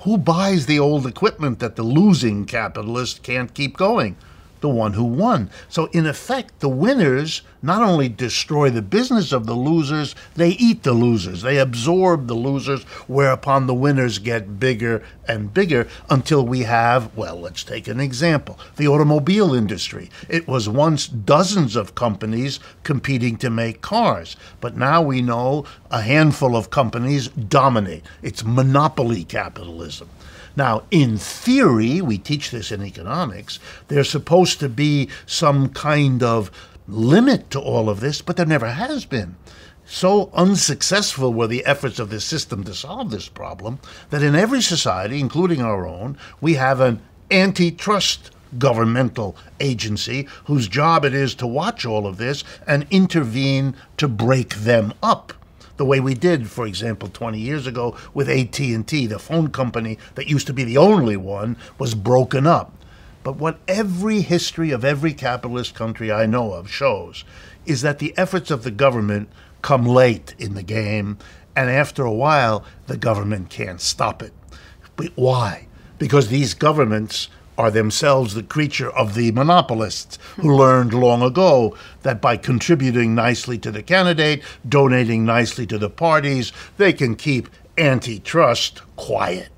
Who 0.00 0.18
buys 0.18 0.66
the 0.66 0.78
old 0.78 1.06
equipment 1.06 1.58
that 1.60 1.74
the 1.74 1.82
losing 1.82 2.44
capitalist 2.44 3.22
can't 3.22 3.54
keep 3.54 3.78
going? 3.78 4.18
The 4.62 4.68
one 4.68 4.94
who 4.94 5.04
won. 5.04 5.50
So, 5.68 5.86
in 5.92 6.06
effect, 6.06 6.60
the 6.60 6.68
winners 6.68 7.42
not 7.62 7.82
only 7.82 8.08
destroy 8.08 8.70
the 8.70 8.82
business 8.82 9.30
of 9.30 9.46
the 9.46 9.54
losers, 9.54 10.14
they 10.34 10.50
eat 10.50 10.82
the 10.82 10.92
losers. 10.92 11.42
They 11.42 11.58
absorb 11.58 12.26
the 12.26 12.34
losers, 12.34 12.82
whereupon 13.06 13.66
the 13.66 13.74
winners 13.74 14.18
get 14.18 14.58
bigger 14.58 15.02
and 15.28 15.54
bigger 15.54 15.86
until 16.10 16.44
we 16.44 16.62
have, 16.62 17.16
well, 17.16 17.38
let's 17.38 17.62
take 17.62 17.86
an 17.86 18.00
example 18.00 18.58
the 18.76 18.88
automobile 18.88 19.54
industry. 19.54 20.10
It 20.28 20.48
was 20.48 20.68
once 20.68 21.06
dozens 21.06 21.76
of 21.76 21.94
companies 21.94 22.58
competing 22.82 23.36
to 23.38 23.50
make 23.50 23.80
cars, 23.80 24.36
but 24.60 24.76
now 24.76 25.02
we 25.02 25.22
know 25.22 25.64
a 25.90 26.00
handful 26.02 26.56
of 26.56 26.70
companies 26.70 27.28
dominate. 27.28 28.04
It's 28.22 28.44
monopoly 28.44 29.24
capitalism. 29.24 30.08
Now, 30.56 30.82
in 30.90 31.16
theory, 31.16 32.00
we 32.00 32.18
teach 32.18 32.50
this 32.50 32.70
in 32.70 32.82
economics, 32.82 33.58
there's 33.88 34.10
supposed 34.10 34.60
to 34.60 34.68
be 34.68 35.08
some 35.26 35.68
kind 35.70 36.22
of 36.22 36.50
limit 36.86 37.50
to 37.50 37.60
all 37.60 37.88
of 37.88 38.00
this, 38.00 38.20
but 38.22 38.36
there 38.36 38.46
never 38.46 38.70
has 38.70 39.04
been. 39.04 39.36
So 39.84 40.30
unsuccessful 40.32 41.32
were 41.32 41.46
the 41.46 41.64
efforts 41.66 41.98
of 41.98 42.10
this 42.10 42.24
system 42.24 42.64
to 42.64 42.74
solve 42.74 43.10
this 43.10 43.28
problem 43.28 43.78
that 44.10 44.22
in 44.22 44.34
every 44.34 44.62
society, 44.62 45.20
including 45.20 45.60
our 45.60 45.86
own, 45.86 46.16
we 46.40 46.54
have 46.54 46.80
an 46.80 47.02
antitrust 47.30 48.30
governmental 48.58 49.36
agency 49.60 50.28
whose 50.44 50.68
job 50.68 51.04
it 51.04 51.14
is 51.14 51.34
to 51.36 51.46
watch 51.46 51.86
all 51.86 52.06
of 52.06 52.18
this 52.18 52.44
and 52.66 52.86
intervene 52.90 53.74
to 53.96 54.06
break 54.06 54.54
them 54.56 54.92
up 55.02 55.32
the 55.82 55.86
way 55.86 55.98
we 55.98 56.14
did, 56.14 56.48
for 56.48 56.64
example, 56.64 57.08
20 57.08 57.40
years 57.40 57.66
ago 57.66 57.96
with 58.14 58.28
AT&T, 58.28 59.06
the 59.08 59.18
phone 59.18 59.50
company 59.50 59.98
that 60.14 60.28
used 60.28 60.46
to 60.46 60.52
be 60.52 60.62
the 60.62 60.76
only 60.76 61.16
one, 61.16 61.56
was 61.76 61.96
broken 61.96 62.46
up. 62.46 62.72
But 63.24 63.34
what 63.34 63.58
every 63.66 64.20
history 64.20 64.70
of 64.70 64.84
every 64.84 65.12
capitalist 65.12 65.74
country 65.74 66.12
I 66.12 66.26
know 66.26 66.52
of 66.52 66.70
shows 66.70 67.24
is 67.66 67.82
that 67.82 67.98
the 67.98 68.16
efforts 68.16 68.52
of 68.52 68.62
the 68.62 68.70
government 68.70 69.28
come 69.60 69.84
late 69.84 70.36
in 70.38 70.54
the 70.54 70.62
game, 70.62 71.18
and 71.56 71.68
after 71.68 72.04
a 72.04 72.14
while, 72.14 72.64
the 72.86 72.96
government 72.96 73.50
can't 73.50 73.80
stop 73.80 74.22
it. 74.22 74.32
But 74.94 75.08
why? 75.16 75.66
Because 75.98 76.28
these 76.28 76.54
governments 76.54 77.28
are 77.62 77.70
themselves 77.70 78.34
the 78.34 78.42
creature 78.42 78.90
of 78.90 79.14
the 79.14 79.30
monopolists 79.30 80.18
who 80.34 80.52
learned 80.52 80.92
long 80.92 81.22
ago 81.22 81.76
that 82.02 82.20
by 82.20 82.36
contributing 82.36 83.14
nicely 83.14 83.56
to 83.56 83.70
the 83.70 83.84
candidate, 83.84 84.42
donating 84.68 85.24
nicely 85.24 85.64
to 85.64 85.78
the 85.78 85.88
parties, 85.88 86.52
they 86.76 86.92
can 86.92 87.14
keep 87.14 87.48
antitrust 87.78 88.82
quiet. 88.96 89.48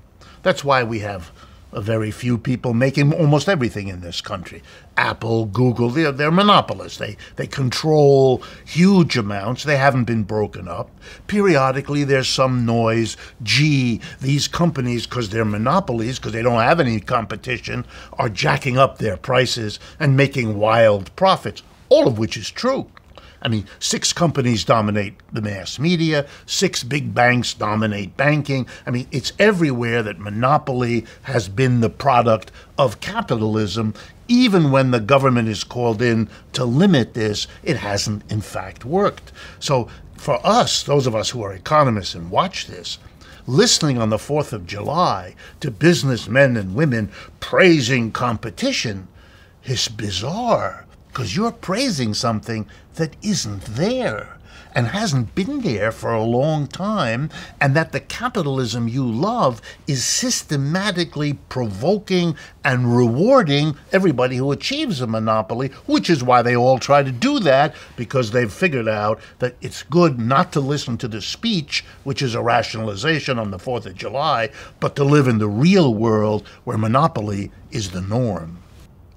That's 0.43 0.63
why 0.63 0.83
we 0.83 0.99
have 0.99 1.31
a 1.75 1.81
very 1.81 2.09
few 2.09 2.37
people 2.37 2.73
making 2.73 3.13
almost 3.13 3.49
everything 3.49 3.89
in 3.89 3.99
this 3.99 4.21
country. 4.21 4.63
Apple, 4.95 5.45
Google, 5.45 5.89
they're, 5.89 6.13
they're 6.13 6.31
monopolists. 6.31 6.97
They, 6.97 7.17
they 7.35 7.47
control 7.47 8.41
huge 8.65 9.17
amounts. 9.17 9.65
They 9.65 9.75
haven't 9.75 10.05
been 10.05 10.23
broken 10.23 10.69
up. 10.69 10.89
Periodically, 11.27 12.05
there's 12.05 12.29
some 12.29 12.65
noise. 12.65 13.17
Gee, 13.43 13.99
these 14.21 14.47
companies, 14.47 15.05
because 15.05 15.29
they're 15.29 15.43
monopolies, 15.43 16.17
because 16.17 16.31
they 16.31 16.41
don't 16.41 16.61
have 16.61 16.79
any 16.79 17.01
competition, 17.01 17.85
are 18.13 18.29
jacking 18.29 18.77
up 18.77 18.97
their 18.97 19.17
prices 19.17 19.77
and 19.99 20.15
making 20.15 20.57
wild 20.57 21.13
profits, 21.17 21.61
all 21.89 22.07
of 22.07 22.17
which 22.17 22.37
is 22.37 22.49
true. 22.49 22.87
I 23.41 23.47
mean, 23.47 23.65
six 23.79 24.13
companies 24.13 24.63
dominate 24.63 25.15
the 25.31 25.41
mass 25.41 25.77
media, 25.77 26.25
six 26.45 26.83
big 26.83 27.13
banks 27.13 27.53
dominate 27.53 28.17
banking. 28.17 28.67
I 28.85 28.91
mean, 28.91 29.07
it's 29.11 29.33
everywhere 29.37 30.01
that 30.03 30.19
monopoly 30.19 31.05
has 31.23 31.47
been 31.47 31.81
the 31.81 31.89
product 31.89 32.51
of 32.77 32.99
capitalism. 32.99 33.93
Even 34.27 34.71
when 34.71 34.91
the 34.91 34.99
government 34.99 35.47
is 35.47 35.63
called 35.63 36.01
in 36.01 36.29
to 36.53 36.65
limit 36.65 37.13
this, 37.13 37.47
it 37.63 37.77
hasn't, 37.77 38.29
in 38.31 38.41
fact, 38.41 38.85
worked. 38.85 39.31
So, 39.59 39.87
for 40.17 40.39
us, 40.45 40.81
those 40.81 41.05
of 41.05 41.15
us 41.15 41.29
who 41.29 41.43
are 41.43 41.53
economists 41.53 42.15
and 42.15 42.31
watch 42.31 42.67
this, 42.67 42.97
listening 43.45 43.97
on 43.99 44.09
the 44.09 44.17
4th 44.17 44.53
of 44.53 44.65
July 44.65 45.35
to 45.59 45.69
businessmen 45.69 46.57
and 46.57 46.73
women 46.73 47.11
praising 47.39 48.11
competition 48.11 49.07
is 49.65 49.87
bizarre 49.87 50.84
because 51.15 51.33
you're 51.33 51.49
praising 51.49 52.13
something 52.13 52.67
that 52.95 53.15
isn't 53.21 53.63
there 53.63 54.37
and 54.73 54.87
hasn't 54.87 55.33
been 55.33 55.61
there 55.61 55.89
for 55.89 56.11
a 56.11 56.21
long 56.21 56.67
time, 56.67 57.29
and 57.61 57.73
that 57.73 57.93
the 57.93 58.01
capitalism 58.01 58.89
you 58.89 59.09
love 59.09 59.61
is 59.87 60.03
systematically 60.03 61.31
provoking 61.47 62.35
and 62.65 62.97
rewarding 62.97 63.77
everybody 63.93 64.35
who 64.35 64.51
achieves 64.51 64.99
a 64.99 65.07
monopoly, 65.07 65.69
which 65.85 66.09
is 66.09 66.21
why 66.21 66.41
they 66.41 66.53
all 66.53 66.79
try 66.79 67.01
to 67.01 67.13
do 67.13 67.39
that, 67.39 67.73
because 67.95 68.31
they've 68.31 68.51
figured 68.51 68.89
out 68.89 69.17
that 69.39 69.55
it's 69.61 69.83
good 69.83 70.19
not 70.19 70.51
to 70.51 70.59
listen 70.59 70.97
to 70.97 71.07
the 71.07 71.21
speech, 71.21 71.85
which 72.03 72.21
is 72.21 72.35
a 72.35 72.41
rationalization 72.41 73.39
on 73.39 73.51
the 73.51 73.57
4th 73.57 73.85
of 73.85 73.95
July, 73.95 74.49
but 74.81 74.97
to 74.97 75.05
live 75.05 75.29
in 75.29 75.37
the 75.37 75.47
real 75.47 75.93
world 75.93 76.45
where 76.65 76.77
monopoly 76.77 77.53
is 77.71 77.91
the 77.91 78.01
norm. 78.01 78.59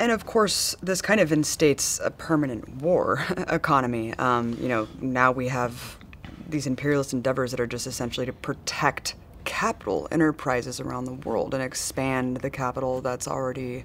And 0.00 0.12
of 0.12 0.26
course, 0.26 0.76
this 0.80 1.02
kind 1.02 1.20
of 1.20 1.30
instates 1.30 2.04
a 2.04 2.11
permanent 2.11 2.76
war 2.76 3.24
economy. 3.48 4.14
Um, 4.14 4.56
you 4.61 4.68
know, 4.68 4.87
now 5.00 5.32
we 5.32 5.48
have 5.48 5.98
these 6.48 6.66
imperialist 6.66 7.12
endeavors 7.12 7.50
that 7.50 7.61
are 7.61 7.66
just 7.66 7.87
essentially 7.87 8.26
to 8.26 8.32
protect 8.32 9.14
capital 9.44 10.06
enterprises 10.11 10.78
around 10.78 11.04
the 11.04 11.12
world 11.12 11.54
and 11.54 11.62
expand 11.62 12.38
the 12.38 12.50
capital 12.50 13.00
that's 13.00 13.26
already 13.26 13.84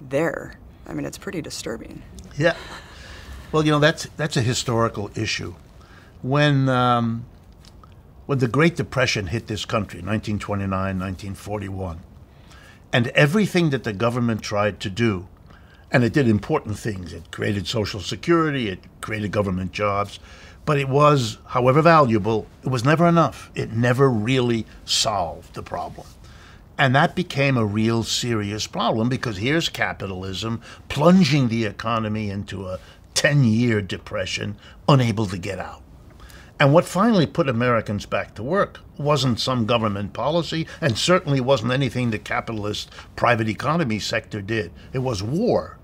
there. 0.00 0.54
I 0.86 0.94
mean, 0.94 1.04
it's 1.04 1.18
pretty 1.18 1.42
disturbing. 1.42 2.02
Yeah. 2.38 2.56
Well, 3.52 3.64
you 3.64 3.70
know, 3.70 3.78
that's 3.78 4.04
that's 4.16 4.36
a 4.36 4.42
historical 4.42 5.10
issue. 5.14 5.54
When 6.22 6.68
um, 6.68 7.26
when 8.26 8.38
the 8.38 8.48
Great 8.48 8.76
Depression 8.76 9.28
hit 9.28 9.46
this 9.46 9.64
country, 9.64 9.98
1929, 9.98 10.70
1941, 10.70 12.00
and 12.92 13.08
everything 13.08 13.70
that 13.70 13.84
the 13.84 13.92
government 13.92 14.42
tried 14.42 14.80
to 14.80 14.90
do 14.90 15.28
and 15.94 16.02
it 16.02 16.12
did 16.12 16.26
important 16.26 16.76
things. 16.76 17.12
It 17.12 17.30
created 17.30 17.68
Social 17.68 18.00
Security, 18.00 18.68
it 18.68 18.80
created 19.00 19.30
government 19.30 19.70
jobs, 19.70 20.18
but 20.64 20.76
it 20.76 20.88
was, 20.88 21.38
however 21.46 21.82
valuable, 21.82 22.48
it 22.64 22.68
was 22.68 22.84
never 22.84 23.06
enough. 23.06 23.52
It 23.54 23.70
never 23.70 24.10
really 24.10 24.66
solved 24.84 25.54
the 25.54 25.62
problem. 25.62 26.08
And 26.76 26.96
that 26.96 27.14
became 27.14 27.56
a 27.56 27.64
real 27.64 28.02
serious 28.02 28.66
problem 28.66 29.08
because 29.08 29.36
here's 29.36 29.68
capitalism 29.68 30.60
plunging 30.88 31.46
the 31.46 31.64
economy 31.64 32.28
into 32.28 32.66
a 32.66 32.80
10 33.14 33.44
year 33.44 33.80
depression, 33.80 34.56
unable 34.88 35.26
to 35.26 35.38
get 35.38 35.60
out. 35.60 35.84
And 36.58 36.72
what 36.72 36.86
finally 36.86 37.26
put 37.26 37.48
Americans 37.48 38.04
back 38.04 38.34
to 38.34 38.42
work 38.42 38.80
wasn't 38.98 39.38
some 39.38 39.66
government 39.66 40.12
policy, 40.12 40.66
and 40.80 40.98
certainly 40.98 41.40
wasn't 41.40 41.72
anything 41.72 42.10
the 42.10 42.18
capitalist 42.18 42.90
private 43.14 43.48
economy 43.48 44.00
sector 44.00 44.42
did. 44.42 44.72
It 44.92 45.00
was 45.00 45.22
war. 45.22 45.78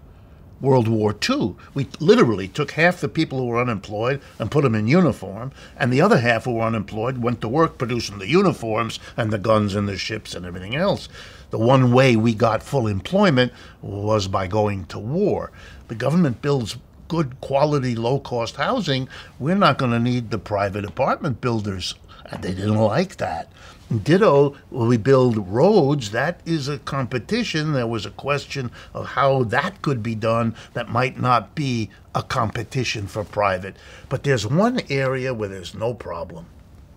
World 0.60 0.88
War 0.88 1.14
II. 1.28 1.54
We 1.74 1.88
literally 1.98 2.48
took 2.48 2.72
half 2.72 3.00
the 3.00 3.08
people 3.08 3.38
who 3.38 3.46
were 3.46 3.60
unemployed 3.60 4.20
and 4.38 4.50
put 4.50 4.62
them 4.62 4.74
in 4.74 4.86
uniform, 4.86 5.52
and 5.76 5.92
the 5.92 6.00
other 6.00 6.18
half 6.18 6.44
who 6.44 6.54
were 6.54 6.62
unemployed 6.62 7.18
went 7.18 7.40
to 7.40 7.48
work 7.48 7.78
producing 7.78 8.18
the 8.18 8.28
uniforms 8.28 8.98
and 9.16 9.32
the 9.32 9.38
guns 9.38 9.74
and 9.74 9.88
the 9.88 9.96
ships 9.96 10.34
and 10.34 10.44
everything 10.44 10.76
else. 10.76 11.08
The 11.50 11.58
one 11.58 11.92
way 11.92 12.14
we 12.16 12.34
got 12.34 12.62
full 12.62 12.86
employment 12.86 13.52
was 13.82 14.28
by 14.28 14.46
going 14.46 14.84
to 14.86 14.98
war. 14.98 15.50
The 15.88 15.94
government 15.94 16.42
builds 16.42 16.76
good 17.08 17.40
quality, 17.40 17.96
low 17.96 18.20
cost 18.20 18.54
housing. 18.56 19.08
We're 19.40 19.56
not 19.56 19.78
going 19.78 19.90
to 19.90 19.98
need 19.98 20.30
the 20.30 20.38
private 20.38 20.84
apartment 20.84 21.40
builders. 21.40 21.96
And 22.26 22.42
they 22.42 22.54
didn't 22.54 22.76
like 22.76 23.16
that. 23.16 23.50
Ditto, 23.90 24.56
when 24.70 24.86
we 24.86 24.96
build 24.96 25.48
roads, 25.48 26.12
that 26.12 26.40
is 26.44 26.68
a 26.68 26.78
competition. 26.78 27.72
There 27.72 27.88
was 27.88 28.06
a 28.06 28.10
question 28.10 28.70
of 28.94 29.06
how 29.06 29.42
that 29.44 29.82
could 29.82 30.00
be 30.00 30.14
done 30.14 30.54
that 30.74 30.88
might 30.88 31.18
not 31.18 31.56
be 31.56 31.90
a 32.14 32.22
competition 32.22 33.08
for 33.08 33.24
private. 33.24 33.76
But 34.08 34.22
there's 34.22 34.46
one 34.46 34.80
area 34.88 35.34
where 35.34 35.48
there's 35.48 35.74
no 35.74 35.94
problem 35.94 36.46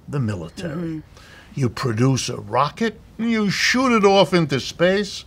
the 0.08 0.20
military. 0.20 0.76
Mm-hmm. 0.76 1.00
You 1.56 1.70
produce 1.70 2.30
a 2.30 2.38
rocket, 2.38 3.00
you 3.18 3.50
shoot 3.50 3.96
it 3.96 4.06
off 4.06 4.34
into 4.34 4.60
space. 4.60 5.24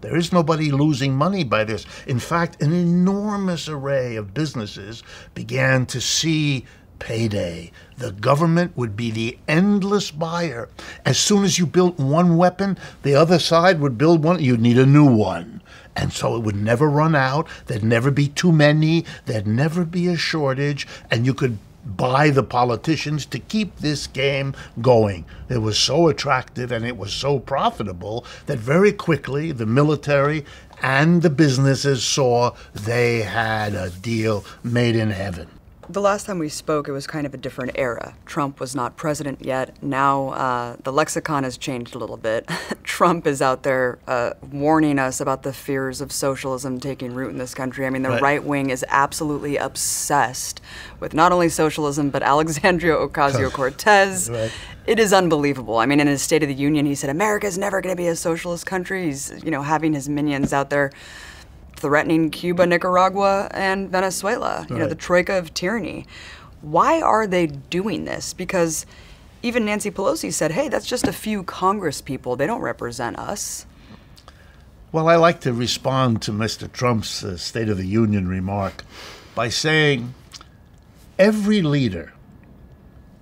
There 0.00 0.16
is 0.16 0.32
nobody 0.32 0.70
losing 0.70 1.14
money 1.14 1.44
by 1.44 1.64
this. 1.64 1.84
In 2.06 2.18
fact, 2.18 2.62
an 2.62 2.72
enormous 2.72 3.68
array 3.68 4.16
of 4.16 4.32
businesses 4.32 5.02
began 5.34 5.84
to 5.86 6.00
see 6.00 6.64
payday. 7.00 7.72
The 7.98 8.12
government 8.12 8.76
would 8.76 8.94
be 8.94 9.10
the 9.10 9.38
endless 9.48 10.12
buyer. 10.12 10.68
As 11.04 11.18
soon 11.18 11.42
as 11.42 11.58
you 11.58 11.66
built 11.66 11.98
one 11.98 12.36
weapon, 12.36 12.78
the 13.02 13.16
other 13.16 13.40
side 13.40 13.80
would 13.80 13.98
build 13.98 14.22
one. 14.22 14.40
You'd 14.40 14.60
need 14.60 14.78
a 14.78 14.86
new 14.86 15.04
one. 15.04 15.60
And 15.96 16.12
so 16.12 16.36
it 16.36 16.42
would 16.44 16.56
never 16.56 16.88
run 16.88 17.16
out. 17.16 17.48
There'd 17.66 17.82
never 17.82 18.12
be 18.12 18.28
too 18.28 18.52
many. 18.52 19.04
There'd 19.26 19.46
never 19.46 19.84
be 19.84 20.06
a 20.06 20.16
shortage. 20.16 20.86
And 21.10 21.26
you 21.26 21.34
could 21.34 21.58
buy 21.84 22.30
the 22.30 22.42
politicians 22.42 23.26
to 23.26 23.38
keep 23.38 23.76
this 23.76 24.06
game 24.06 24.54
going. 24.80 25.24
It 25.48 25.58
was 25.58 25.78
so 25.78 26.08
attractive 26.08 26.70
and 26.72 26.84
it 26.84 26.96
was 26.96 27.12
so 27.12 27.38
profitable 27.38 28.24
that 28.46 28.58
very 28.58 28.92
quickly 28.92 29.52
the 29.52 29.66
military 29.66 30.44
and 30.82 31.22
the 31.22 31.30
businesses 31.30 32.04
saw 32.04 32.54
they 32.74 33.22
had 33.22 33.74
a 33.74 33.90
deal 33.90 34.44
made 34.62 34.96
in 34.96 35.10
heaven. 35.10 35.48
The 35.90 36.00
last 36.00 36.26
time 36.26 36.38
we 36.38 36.48
spoke, 36.48 36.86
it 36.86 36.92
was 36.92 37.08
kind 37.08 37.26
of 37.26 37.34
a 37.34 37.36
different 37.36 37.72
era. 37.74 38.14
Trump 38.24 38.60
was 38.60 38.76
not 38.76 38.96
president 38.96 39.44
yet. 39.44 39.82
Now 39.82 40.28
uh, 40.28 40.76
the 40.84 40.92
lexicon 40.92 41.42
has 41.42 41.58
changed 41.58 41.96
a 41.96 41.98
little 41.98 42.16
bit. 42.16 42.48
Trump 42.84 43.26
is 43.26 43.42
out 43.42 43.64
there 43.64 43.98
uh, 44.06 44.34
warning 44.52 45.00
us 45.00 45.20
about 45.20 45.42
the 45.42 45.52
fears 45.52 46.00
of 46.00 46.12
socialism 46.12 46.78
taking 46.78 47.12
root 47.12 47.30
in 47.30 47.38
this 47.38 47.54
country. 47.56 47.86
I 47.86 47.90
mean, 47.90 48.02
the 48.02 48.10
right, 48.10 48.22
right 48.22 48.44
wing 48.44 48.70
is 48.70 48.84
absolutely 48.86 49.56
obsessed 49.56 50.60
with 51.00 51.12
not 51.12 51.32
only 51.32 51.48
socialism, 51.48 52.10
but 52.10 52.22
Alexandria 52.22 52.94
Ocasio 52.94 53.50
Cortez. 53.52 54.30
right. 54.32 54.52
It 54.86 55.00
is 55.00 55.12
unbelievable. 55.12 55.78
I 55.78 55.86
mean, 55.86 55.98
in 55.98 56.06
his 56.06 56.22
State 56.22 56.44
of 56.44 56.48
the 56.48 56.54
Union, 56.54 56.86
he 56.86 56.94
said, 56.94 57.10
America's 57.10 57.58
never 57.58 57.80
going 57.80 57.94
to 57.94 58.00
be 58.00 58.06
a 58.06 58.14
socialist 58.14 58.64
country. 58.64 59.06
He's, 59.06 59.42
you 59.42 59.50
know, 59.50 59.62
having 59.62 59.92
his 59.92 60.08
minions 60.08 60.52
out 60.52 60.70
there 60.70 60.92
threatening 61.80 62.30
Cuba, 62.30 62.66
Nicaragua, 62.66 63.48
and 63.52 63.90
Venezuela, 63.90 64.66
you 64.68 64.76
right. 64.76 64.82
know, 64.82 64.88
the 64.88 64.94
troika 64.94 65.38
of 65.38 65.52
tyranny. 65.54 66.06
Why 66.60 67.00
are 67.00 67.26
they 67.26 67.46
doing 67.46 68.04
this? 68.04 68.34
Because 68.34 68.86
even 69.42 69.64
Nancy 69.64 69.90
Pelosi 69.90 70.32
said, 70.32 70.52
hey, 70.52 70.68
that's 70.68 70.86
just 70.86 71.08
a 71.08 71.12
few 71.12 71.42
Congress 71.42 72.00
people. 72.00 72.36
They 72.36 72.46
don't 72.46 72.60
represent 72.60 73.18
us. 73.18 73.66
Well, 74.92 75.08
I 75.08 75.16
like 75.16 75.40
to 75.42 75.52
respond 75.52 76.20
to 76.22 76.32
Mr. 76.32 76.70
Trump's 76.70 77.24
uh, 77.24 77.36
State 77.36 77.68
of 77.68 77.78
the 77.78 77.86
Union 77.86 78.28
remark 78.28 78.84
by 79.34 79.48
saying 79.48 80.14
every 81.18 81.62
leader 81.62 82.12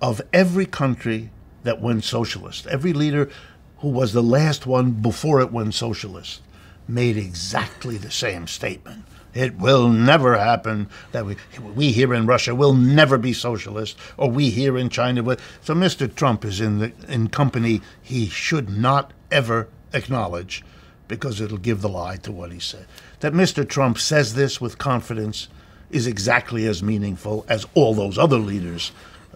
of 0.01 0.21
every 0.33 0.65
country 0.65 1.29
that 1.63 1.79
went 1.79 2.03
socialist, 2.03 2.65
every 2.67 2.91
leader 2.91 3.29
who 3.77 3.89
was 3.89 4.13
the 4.13 4.23
last 4.23 4.65
one 4.65 4.91
before 4.91 5.39
it 5.41 5.51
went 5.51 5.73
socialist, 5.73 6.41
made 6.89 7.17
exactly 7.17 7.97
the 7.97 8.11
same 8.11 8.47
statement. 8.47 9.05
It 9.33 9.57
will 9.57 9.89
never 9.89 10.37
happen 10.37 10.89
that 11.11 11.25
we, 11.25 11.37
we 11.75 11.91
here 11.91 12.13
in 12.13 12.25
Russia 12.25 12.55
will 12.55 12.73
never 12.73 13.17
be 13.17 13.31
socialist, 13.31 13.95
or 14.17 14.29
we 14.29 14.49
here 14.49 14.77
in 14.77 14.89
China 14.89 15.21
will. 15.21 15.37
So 15.61 15.75
Mr. 15.75 16.13
Trump 16.13 16.43
is 16.43 16.59
in 16.59 16.79
the 16.79 16.91
in 17.07 17.29
company 17.29 17.81
he 18.01 18.27
should 18.27 18.69
not 18.69 19.13
ever 19.29 19.67
acknowledge, 19.93 20.63
because 21.07 21.39
it'll 21.39 21.57
give 21.57 21.81
the 21.81 21.89
lie 21.89 22.17
to 22.17 22.31
what 22.31 22.51
he 22.51 22.59
said. 22.59 22.87
That 23.19 23.33
Mr. 23.33 23.67
Trump 23.67 23.99
says 23.99 24.33
this 24.33 24.59
with 24.59 24.79
confidence 24.79 25.47
is 25.91 26.07
exactly 26.07 26.65
as 26.65 26.81
meaningful 26.81 27.45
as 27.47 27.65
all 27.75 27.93
those 27.93 28.17
other 28.17 28.37
leaders 28.37 28.91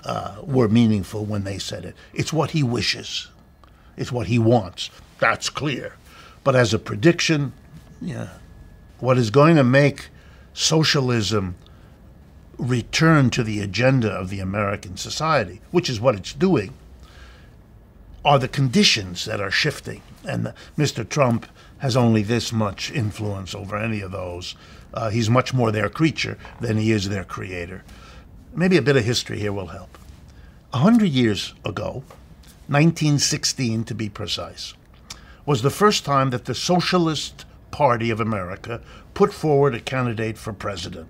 uh, 0.05 0.37
were 0.43 0.67
meaningful 0.67 1.25
when 1.25 1.43
they 1.43 1.59
said 1.59 1.85
it. 1.85 1.95
It's 2.13 2.33
what 2.33 2.51
he 2.51 2.63
wishes, 2.63 3.29
it's 3.95 4.11
what 4.11 4.27
he 4.27 4.39
wants. 4.39 4.89
That's 5.19 5.49
clear. 5.49 5.95
But 6.43 6.55
as 6.55 6.73
a 6.73 6.79
prediction, 6.79 7.53
yeah, 8.01 8.29
what 8.99 9.17
is 9.17 9.29
going 9.29 9.55
to 9.55 9.63
make 9.63 10.09
socialism 10.53 11.55
return 12.57 13.29
to 13.31 13.43
the 13.43 13.59
agenda 13.61 14.09
of 14.09 14.29
the 14.29 14.39
American 14.39 14.97
society, 14.97 15.61
which 15.71 15.89
is 15.89 15.99
what 15.99 16.15
it's 16.15 16.33
doing, 16.33 16.73
are 18.23 18.39
the 18.39 18.47
conditions 18.47 19.25
that 19.25 19.41
are 19.41 19.51
shifting. 19.51 20.01
And 20.23 20.53
Mr. 20.77 21.07
Trump 21.07 21.45
has 21.79 21.97
only 21.97 22.23
this 22.23 22.53
much 22.53 22.91
influence 22.91 23.53
over 23.53 23.75
any 23.75 24.01
of 24.01 24.11
those. 24.11 24.55
Uh, 24.93 25.09
he's 25.09 25.29
much 25.29 25.53
more 25.53 25.71
their 25.71 25.89
creature 25.89 26.37
than 26.61 26.77
he 26.77 26.91
is 26.91 27.09
their 27.09 27.25
creator. 27.25 27.83
Maybe 28.55 28.77
a 28.77 28.81
bit 28.81 28.95
of 28.95 29.03
history 29.03 29.39
here 29.39 29.51
will 29.51 29.67
help. 29.67 29.97
A 30.71 30.77
hundred 30.77 31.09
years 31.09 31.53
ago, 31.65 32.03
1916 32.67 33.83
to 33.85 33.95
be 33.95 34.07
precise, 34.07 34.73
was 35.45 35.61
the 35.61 35.69
first 35.69 36.05
time 36.05 36.29
that 36.29 36.45
the 36.45 36.55
Socialist 36.55 37.45
Party 37.71 38.09
of 38.09 38.19
America 38.19 38.81
put 39.13 39.33
forward 39.33 39.75
a 39.75 39.79
candidate 39.79 40.37
for 40.37 40.53
president. 40.53 41.07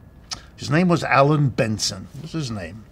His 0.56 0.70
name 0.70 0.88
was 0.88 1.04
Allan 1.04 1.50
Benson, 1.50 2.08
was 2.22 2.32
his 2.32 2.50
name. 2.50 2.86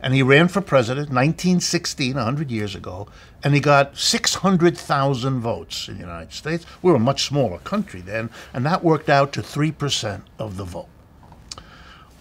And 0.00 0.12
he 0.12 0.22
ran 0.22 0.48
for 0.48 0.60
president 0.60 1.08
1916, 1.08 2.14
100 2.14 2.50
years 2.50 2.74
ago, 2.74 3.08
and 3.42 3.54
he 3.54 3.60
got 3.60 3.96
600,000 3.96 5.40
votes 5.40 5.88
in 5.88 5.94
the 5.94 6.00
United 6.00 6.32
States. 6.32 6.66
We 6.82 6.90
were 6.90 6.98
a 6.98 7.00
much 7.00 7.24
smaller 7.24 7.58
country 7.58 8.02
then, 8.02 8.28
and 8.52 8.66
that 8.66 8.84
worked 8.84 9.08
out 9.08 9.32
to 9.32 9.40
3% 9.40 10.22
of 10.38 10.58
the 10.58 10.64
vote. 10.64 10.88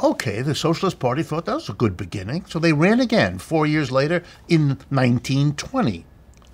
Okay, 0.02 0.42
the 0.42 0.56
Socialist 0.56 1.00
Party 1.00 1.24
thought 1.24 1.46
that 1.46 1.56
was 1.56 1.70
a 1.70 1.74
good 1.74 1.96
beginning, 1.96 2.46
so 2.46 2.58
they 2.58 2.74
ran 2.74 3.00
again 3.00 3.38
four 3.38 3.66
years 3.68 3.92
later 3.92 4.24
in 4.48 4.78
1920, 4.90 6.00
a 6.00 6.06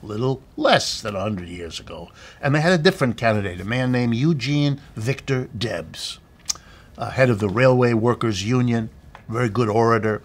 little 0.01 0.41
less 0.55 1.01
than 1.01 1.13
100 1.13 1.47
years 1.47 1.79
ago. 1.79 2.09
And 2.41 2.53
they 2.53 2.61
had 2.61 2.73
a 2.73 2.81
different 2.81 3.17
candidate, 3.17 3.59
a 3.59 3.65
man 3.65 3.91
named 3.91 4.15
Eugene 4.15 4.79
Victor 4.95 5.49
Debs, 5.57 6.19
uh, 6.97 7.11
head 7.11 7.29
of 7.29 7.39
the 7.39 7.49
Railway 7.49 7.93
Workers 7.93 8.43
Union, 8.43 8.89
very 9.27 9.49
good 9.49 9.69
orator. 9.69 10.21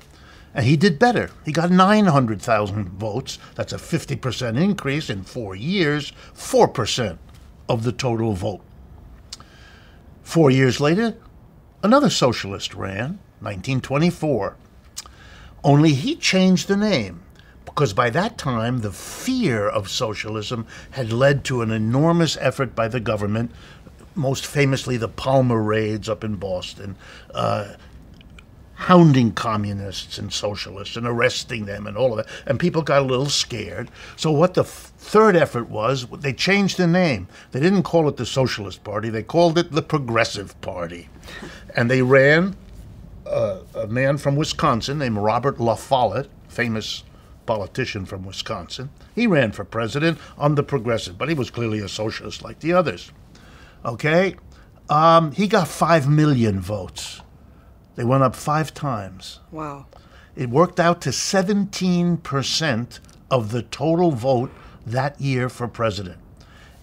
And 0.55 0.65
he 0.65 0.77
did 0.77 1.01
better. 1.01 1.31
He 1.45 1.51
got 1.51 1.71
900,000 1.71 2.89
votes. 2.91 3.39
That's 3.57 3.73
a 3.73 3.77
50% 3.77 4.61
increase 4.61 5.11
in 5.11 5.25
four 5.25 5.57
years, 5.57 6.13
4% 6.35 7.19
of 7.69 7.83
the 7.83 7.93
total 7.93 8.35
vote. 8.35 8.61
Four 10.23 10.51
years 10.51 10.81
later, 10.81 11.17
another 11.83 12.09
socialist 12.09 12.75
ran, 12.75 13.19
1924. 13.41 14.57
Only 15.65 15.93
he 15.93 16.15
changed 16.15 16.69
the 16.69 16.77
name 16.77 17.24
because 17.75 17.93
by 17.93 18.09
that 18.11 18.39
time 18.39 18.79
the 18.79 18.93
fear 18.93 19.69
of 19.69 19.89
socialism 19.89 20.65
had 20.93 21.13
led 21.13 21.45
to 21.45 21.61
an 21.61 21.73
enormous 21.73 22.37
effort 22.41 22.75
by 22.75 22.87
the 22.87 23.01
government, 23.01 23.51
most 24.15 24.47
famously 24.47 24.97
the 24.97 25.09
Palmer 25.09 25.61
raids 25.61 26.09
up 26.09 26.23
in 26.23 26.37
Boston, 26.37 26.95
uh, 27.35 27.75
hounding 28.75 29.33
communists 29.33 30.19
and 30.19 30.33
socialists 30.33 30.97
and 30.97 31.05
arresting 31.05 31.65
them 31.65 31.89
and 31.89 31.97
all 31.97 32.13
of 32.13 32.19
that. 32.19 32.33
And 32.47 32.61
people 32.61 32.83
got 32.83 33.03
a 33.03 33.05
little 33.05 33.29
scared. 33.29 33.91
So, 34.15 34.31
what 34.31 34.55
the 34.55 34.63
f- 34.63 34.93
third 34.99 35.35
effort 35.35 35.69
was, 35.69 36.07
they 36.07 36.33
changed 36.33 36.77
the 36.77 36.87
name. 36.87 37.27
They 37.51 37.61
didn't 37.61 37.83
call 37.83 38.09
it 38.09 38.17
the 38.17 38.27
Socialist 38.27 38.85
Party, 38.85 39.11
they 39.11 39.25
called 39.25 39.59
it 39.59 39.73
the 39.73 39.83
Progressive 39.83 40.61
Party. 40.61 41.09
And 41.75 41.91
they 41.91 42.03
ran 42.03 42.55
uh, 43.27 43.61
a 43.75 43.89
man 43.89 44.19
from 44.19 44.37
Wisconsin 44.37 44.99
named 44.99 45.17
Robert 45.17 45.59
La 45.59 45.75
Follette, 45.75 46.29
famous 46.49 47.03
politician 47.47 48.07
from 48.07 48.25
Wisconsin. 48.25 48.91
He 49.15 49.27
ran 49.27 49.53
for 49.53 49.65
president 49.65 50.19
on 50.39 50.55
the 50.55 50.63
Progressive, 50.63 51.19
but 51.19 51.29
he 51.29 51.35
was 51.35 51.51
clearly 51.51 51.81
a 51.81 51.89
socialist 51.89 52.43
like 52.43 52.61
the 52.61 52.73
others. 52.73 53.13
Okay? 53.85 54.37
Um, 54.89 55.33
he 55.33 55.47
got 55.47 55.69
5 55.69 56.09
million 56.09 56.61
votes. 56.61 57.21
They 57.97 58.05
went 58.05 58.23
up 58.23 58.35
five 58.35 58.75
times. 58.75 59.41
Wow. 59.51 59.87
It 60.37 60.51
worked 60.51 60.81
out 60.81 61.01
to 61.03 61.11
17% 61.11 62.99
of 63.31 63.53
the 63.53 63.63
total 63.63 64.11
vote 64.11 64.51
that 64.85 65.21
year 65.21 65.49
for 65.49 65.69
president. 65.69 66.19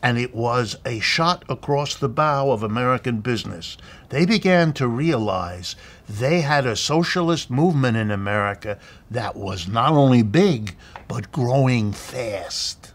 And 0.03 0.17
it 0.17 0.33
was 0.33 0.77
a 0.85 0.99
shot 0.99 1.45
across 1.47 1.95
the 1.95 2.09
bow 2.09 2.51
of 2.51 2.63
American 2.63 3.21
business. 3.21 3.77
They 4.09 4.25
began 4.25 4.73
to 4.73 4.87
realize 4.87 5.75
they 6.09 6.41
had 6.41 6.65
a 6.65 6.75
socialist 6.75 7.51
movement 7.51 7.97
in 7.97 8.09
America 8.09 8.79
that 9.11 9.35
was 9.35 9.67
not 9.67 9.93
only 9.93 10.23
big, 10.23 10.75
but 11.07 11.31
growing 11.31 11.93
fast. 11.93 12.93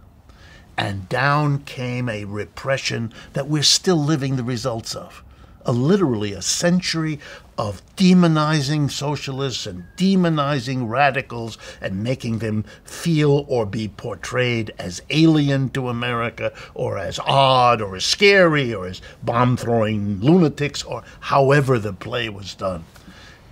And 0.77 1.09
down 1.09 1.61
came 1.61 2.09
a 2.09 2.25
repression 2.25 3.13
that 3.33 3.47
we're 3.49 3.63
still 3.63 4.03
living 4.03 4.37
the 4.37 4.45
results 4.45 4.95
of. 4.95 5.23
A, 5.67 5.73
literally 5.73 6.33
a 6.33 6.41
century 6.41 7.19
of 7.59 7.83
demonizing 7.97 8.91
socialists 8.91 9.67
and 9.67 9.85
demonizing 9.97 10.89
radicals 10.89 11.59
and 11.81 12.03
making 12.03 12.39
them 12.39 12.65
feel 12.85 13.45
or 13.49 13.67
be 13.67 13.89
portrayed 13.89 14.73
as 14.79 15.03
alien 15.11 15.69
to 15.71 15.89
America 15.89 16.53
or 16.75 16.99
as 16.99 17.19
odd 17.27 17.83
or 17.83 17.97
as 17.97 18.05
scary 18.05 18.73
or 18.73 18.87
as 18.87 19.03
bomb 19.23 19.57
throwing 19.57 20.21
lunatics 20.21 20.83
or 20.83 21.03
however 21.21 21.79
the 21.79 21.93
play 21.93 22.29
was 22.29 22.55
done. 22.55 22.85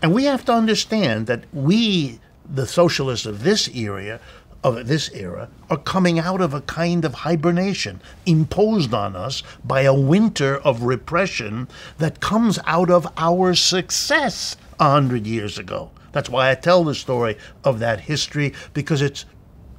And 0.00 0.12
we 0.12 0.24
have 0.24 0.44
to 0.44 0.53
understand 0.53 1.27
that 1.29 1.44
we, 1.53 2.20
the 2.48 2.66
socialists 2.66 3.27
of 3.27 3.42
this 3.42 3.68
era, 3.74 4.20
of 4.64 4.88
this 4.88 5.11
era 5.12 5.48
are 5.68 5.77
coming 5.77 6.18
out 6.18 6.40
of 6.40 6.55
a 6.55 6.62
kind 6.62 7.05
of 7.05 7.14
hibernation 7.14 8.00
imposed 8.24 8.94
on 8.94 9.14
us 9.14 9.42
by 9.62 9.83
a 9.83 9.94
winter 9.94 10.57
of 10.59 10.83
repression 10.83 11.68
that 11.98 12.20
comes 12.20 12.59
out 12.64 12.90
of 12.90 13.07
our 13.18 13.55
success 13.55 14.57
a 14.81 14.90
hundred 14.90 15.27
years 15.27 15.59
ago. 15.59 15.90
That's 16.12 16.31
why 16.31 16.50
I 16.50 16.55
tell 16.55 16.83
the 16.83 16.94
story 16.94 17.37
of 17.62 17.79
that 17.81 18.00
history 18.00 18.55
because 18.72 19.03
it's 19.03 19.27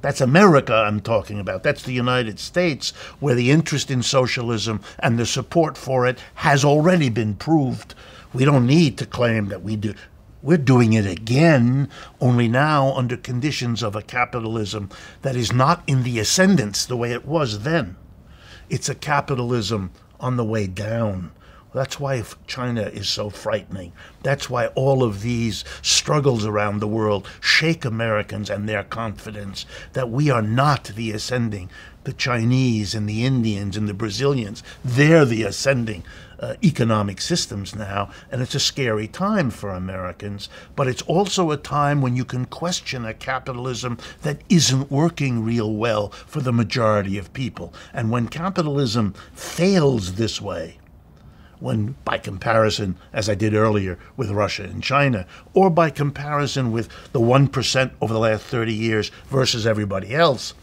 that's 0.02 0.20
America 0.20 0.72
I'm 0.72 1.00
talking 1.00 1.40
about. 1.40 1.64
That's 1.64 1.82
the 1.82 1.92
United 1.92 2.38
States, 2.38 2.90
where 3.18 3.34
the 3.34 3.50
interest 3.50 3.90
in 3.90 4.04
socialism 4.04 4.80
and 5.00 5.18
the 5.18 5.26
support 5.26 5.76
for 5.76 6.06
it 6.06 6.20
has 6.34 6.64
already 6.64 7.08
been 7.08 7.34
proved. 7.34 7.94
We 8.32 8.44
don't 8.44 8.66
need 8.66 8.98
to 8.98 9.06
claim 9.06 9.48
that 9.48 9.62
we 9.64 9.74
do 9.74 9.94
we're 10.46 10.56
doing 10.56 10.92
it 10.92 11.06
again, 11.06 11.88
only 12.20 12.46
now 12.46 12.92
under 12.92 13.16
conditions 13.16 13.82
of 13.82 13.96
a 13.96 14.00
capitalism 14.00 14.88
that 15.22 15.34
is 15.34 15.52
not 15.52 15.82
in 15.88 16.04
the 16.04 16.20
ascendance 16.20 16.86
the 16.86 16.96
way 16.96 17.10
it 17.10 17.26
was 17.26 17.64
then. 17.64 17.96
It's 18.70 18.88
a 18.88 18.94
capitalism 18.94 19.90
on 20.20 20.36
the 20.36 20.44
way 20.44 20.68
down. 20.68 21.32
That's 21.74 21.98
why 21.98 22.22
China 22.46 22.82
is 22.82 23.08
so 23.08 23.28
frightening. 23.28 23.92
That's 24.22 24.48
why 24.48 24.68
all 24.68 25.02
of 25.02 25.22
these 25.22 25.64
struggles 25.82 26.46
around 26.46 26.78
the 26.78 26.86
world 26.86 27.28
shake 27.40 27.84
Americans 27.84 28.48
and 28.48 28.68
their 28.68 28.84
confidence 28.84 29.66
that 29.94 30.10
we 30.10 30.30
are 30.30 30.42
not 30.42 30.84
the 30.84 31.10
ascending. 31.10 31.70
The 32.06 32.12
Chinese 32.12 32.94
and 32.94 33.08
the 33.08 33.24
Indians 33.24 33.76
and 33.76 33.88
the 33.88 33.92
Brazilians, 33.92 34.62
they're 34.84 35.24
the 35.24 35.42
ascending 35.42 36.04
uh, 36.38 36.54
economic 36.62 37.20
systems 37.20 37.74
now, 37.74 38.10
and 38.30 38.40
it's 38.40 38.54
a 38.54 38.60
scary 38.60 39.08
time 39.08 39.50
for 39.50 39.70
Americans. 39.70 40.48
But 40.76 40.86
it's 40.86 41.02
also 41.02 41.50
a 41.50 41.56
time 41.56 42.00
when 42.00 42.14
you 42.14 42.24
can 42.24 42.44
question 42.44 43.04
a 43.04 43.12
capitalism 43.12 43.98
that 44.22 44.42
isn't 44.48 44.88
working 44.88 45.42
real 45.42 45.72
well 45.72 46.10
for 46.10 46.40
the 46.40 46.52
majority 46.52 47.18
of 47.18 47.32
people. 47.32 47.74
And 47.92 48.12
when 48.12 48.28
capitalism 48.28 49.12
fails 49.34 50.14
this 50.14 50.40
way, 50.40 50.78
when 51.58 51.96
by 52.04 52.18
comparison, 52.18 52.94
as 53.12 53.28
I 53.28 53.34
did 53.34 53.52
earlier 53.52 53.98
with 54.16 54.30
Russia 54.30 54.62
and 54.62 54.80
China, 54.80 55.26
or 55.54 55.70
by 55.70 55.90
comparison 55.90 56.70
with 56.70 56.88
the 57.10 57.18
1% 57.18 57.90
over 58.00 58.12
the 58.12 58.20
last 58.20 58.44
30 58.44 58.72
years 58.72 59.10
versus 59.28 59.66
everybody 59.66 60.14
else, 60.14 60.54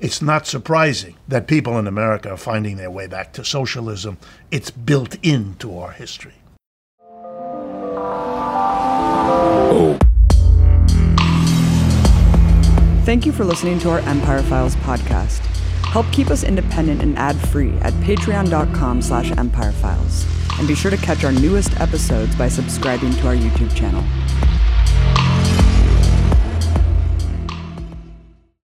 it's 0.00 0.22
not 0.22 0.46
surprising 0.46 1.16
that 1.26 1.46
people 1.46 1.78
in 1.78 1.86
America 1.86 2.30
are 2.30 2.36
finding 2.36 2.76
their 2.76 2.90
way 2.90 3.06
back 3.06 3.32
to 3.32 3.44
socialism. 3.44 4.18
It's 4.50 4.70
built 4.70 5.16
into 5.22 5.78
our 5.78 5.90
history. 5.92 6.34
Oh. 9.70 9.98
Thank 13.04 13.26
you 13.26 13.32
for 13.32 13.44
listening 13.44 13.78
to 13.80 13.90
our 13.90 14.00
Empire 14.00 14.42
Files 14.42 14.76
podcast. 14.76 15.38
Help 15.86 16.06
keep 16.12 16.30
us 16.30 16.44
independent 16.44 17.02
and 17.02 17.18
ad-free 17.18 17.72
at 17.80 17.94
patreon.com 17.94 19.00
slash 19.00 19.30
empirefiles. 19.30 20.26
And 20.58 20.68
be 20.68 20.74
sure 20.74 20.90
to 20.90 20.96
catch 20.98 21.24
our 21.24 21.32
newest 21.32 21.80
episodes 21.80 22.36
by 22.36 22.48
subscribing 22.48 23.12
to 23.12 23.28
our 23.28 23.34
YouTube 23.34 23.74
channel. 23.74 24.04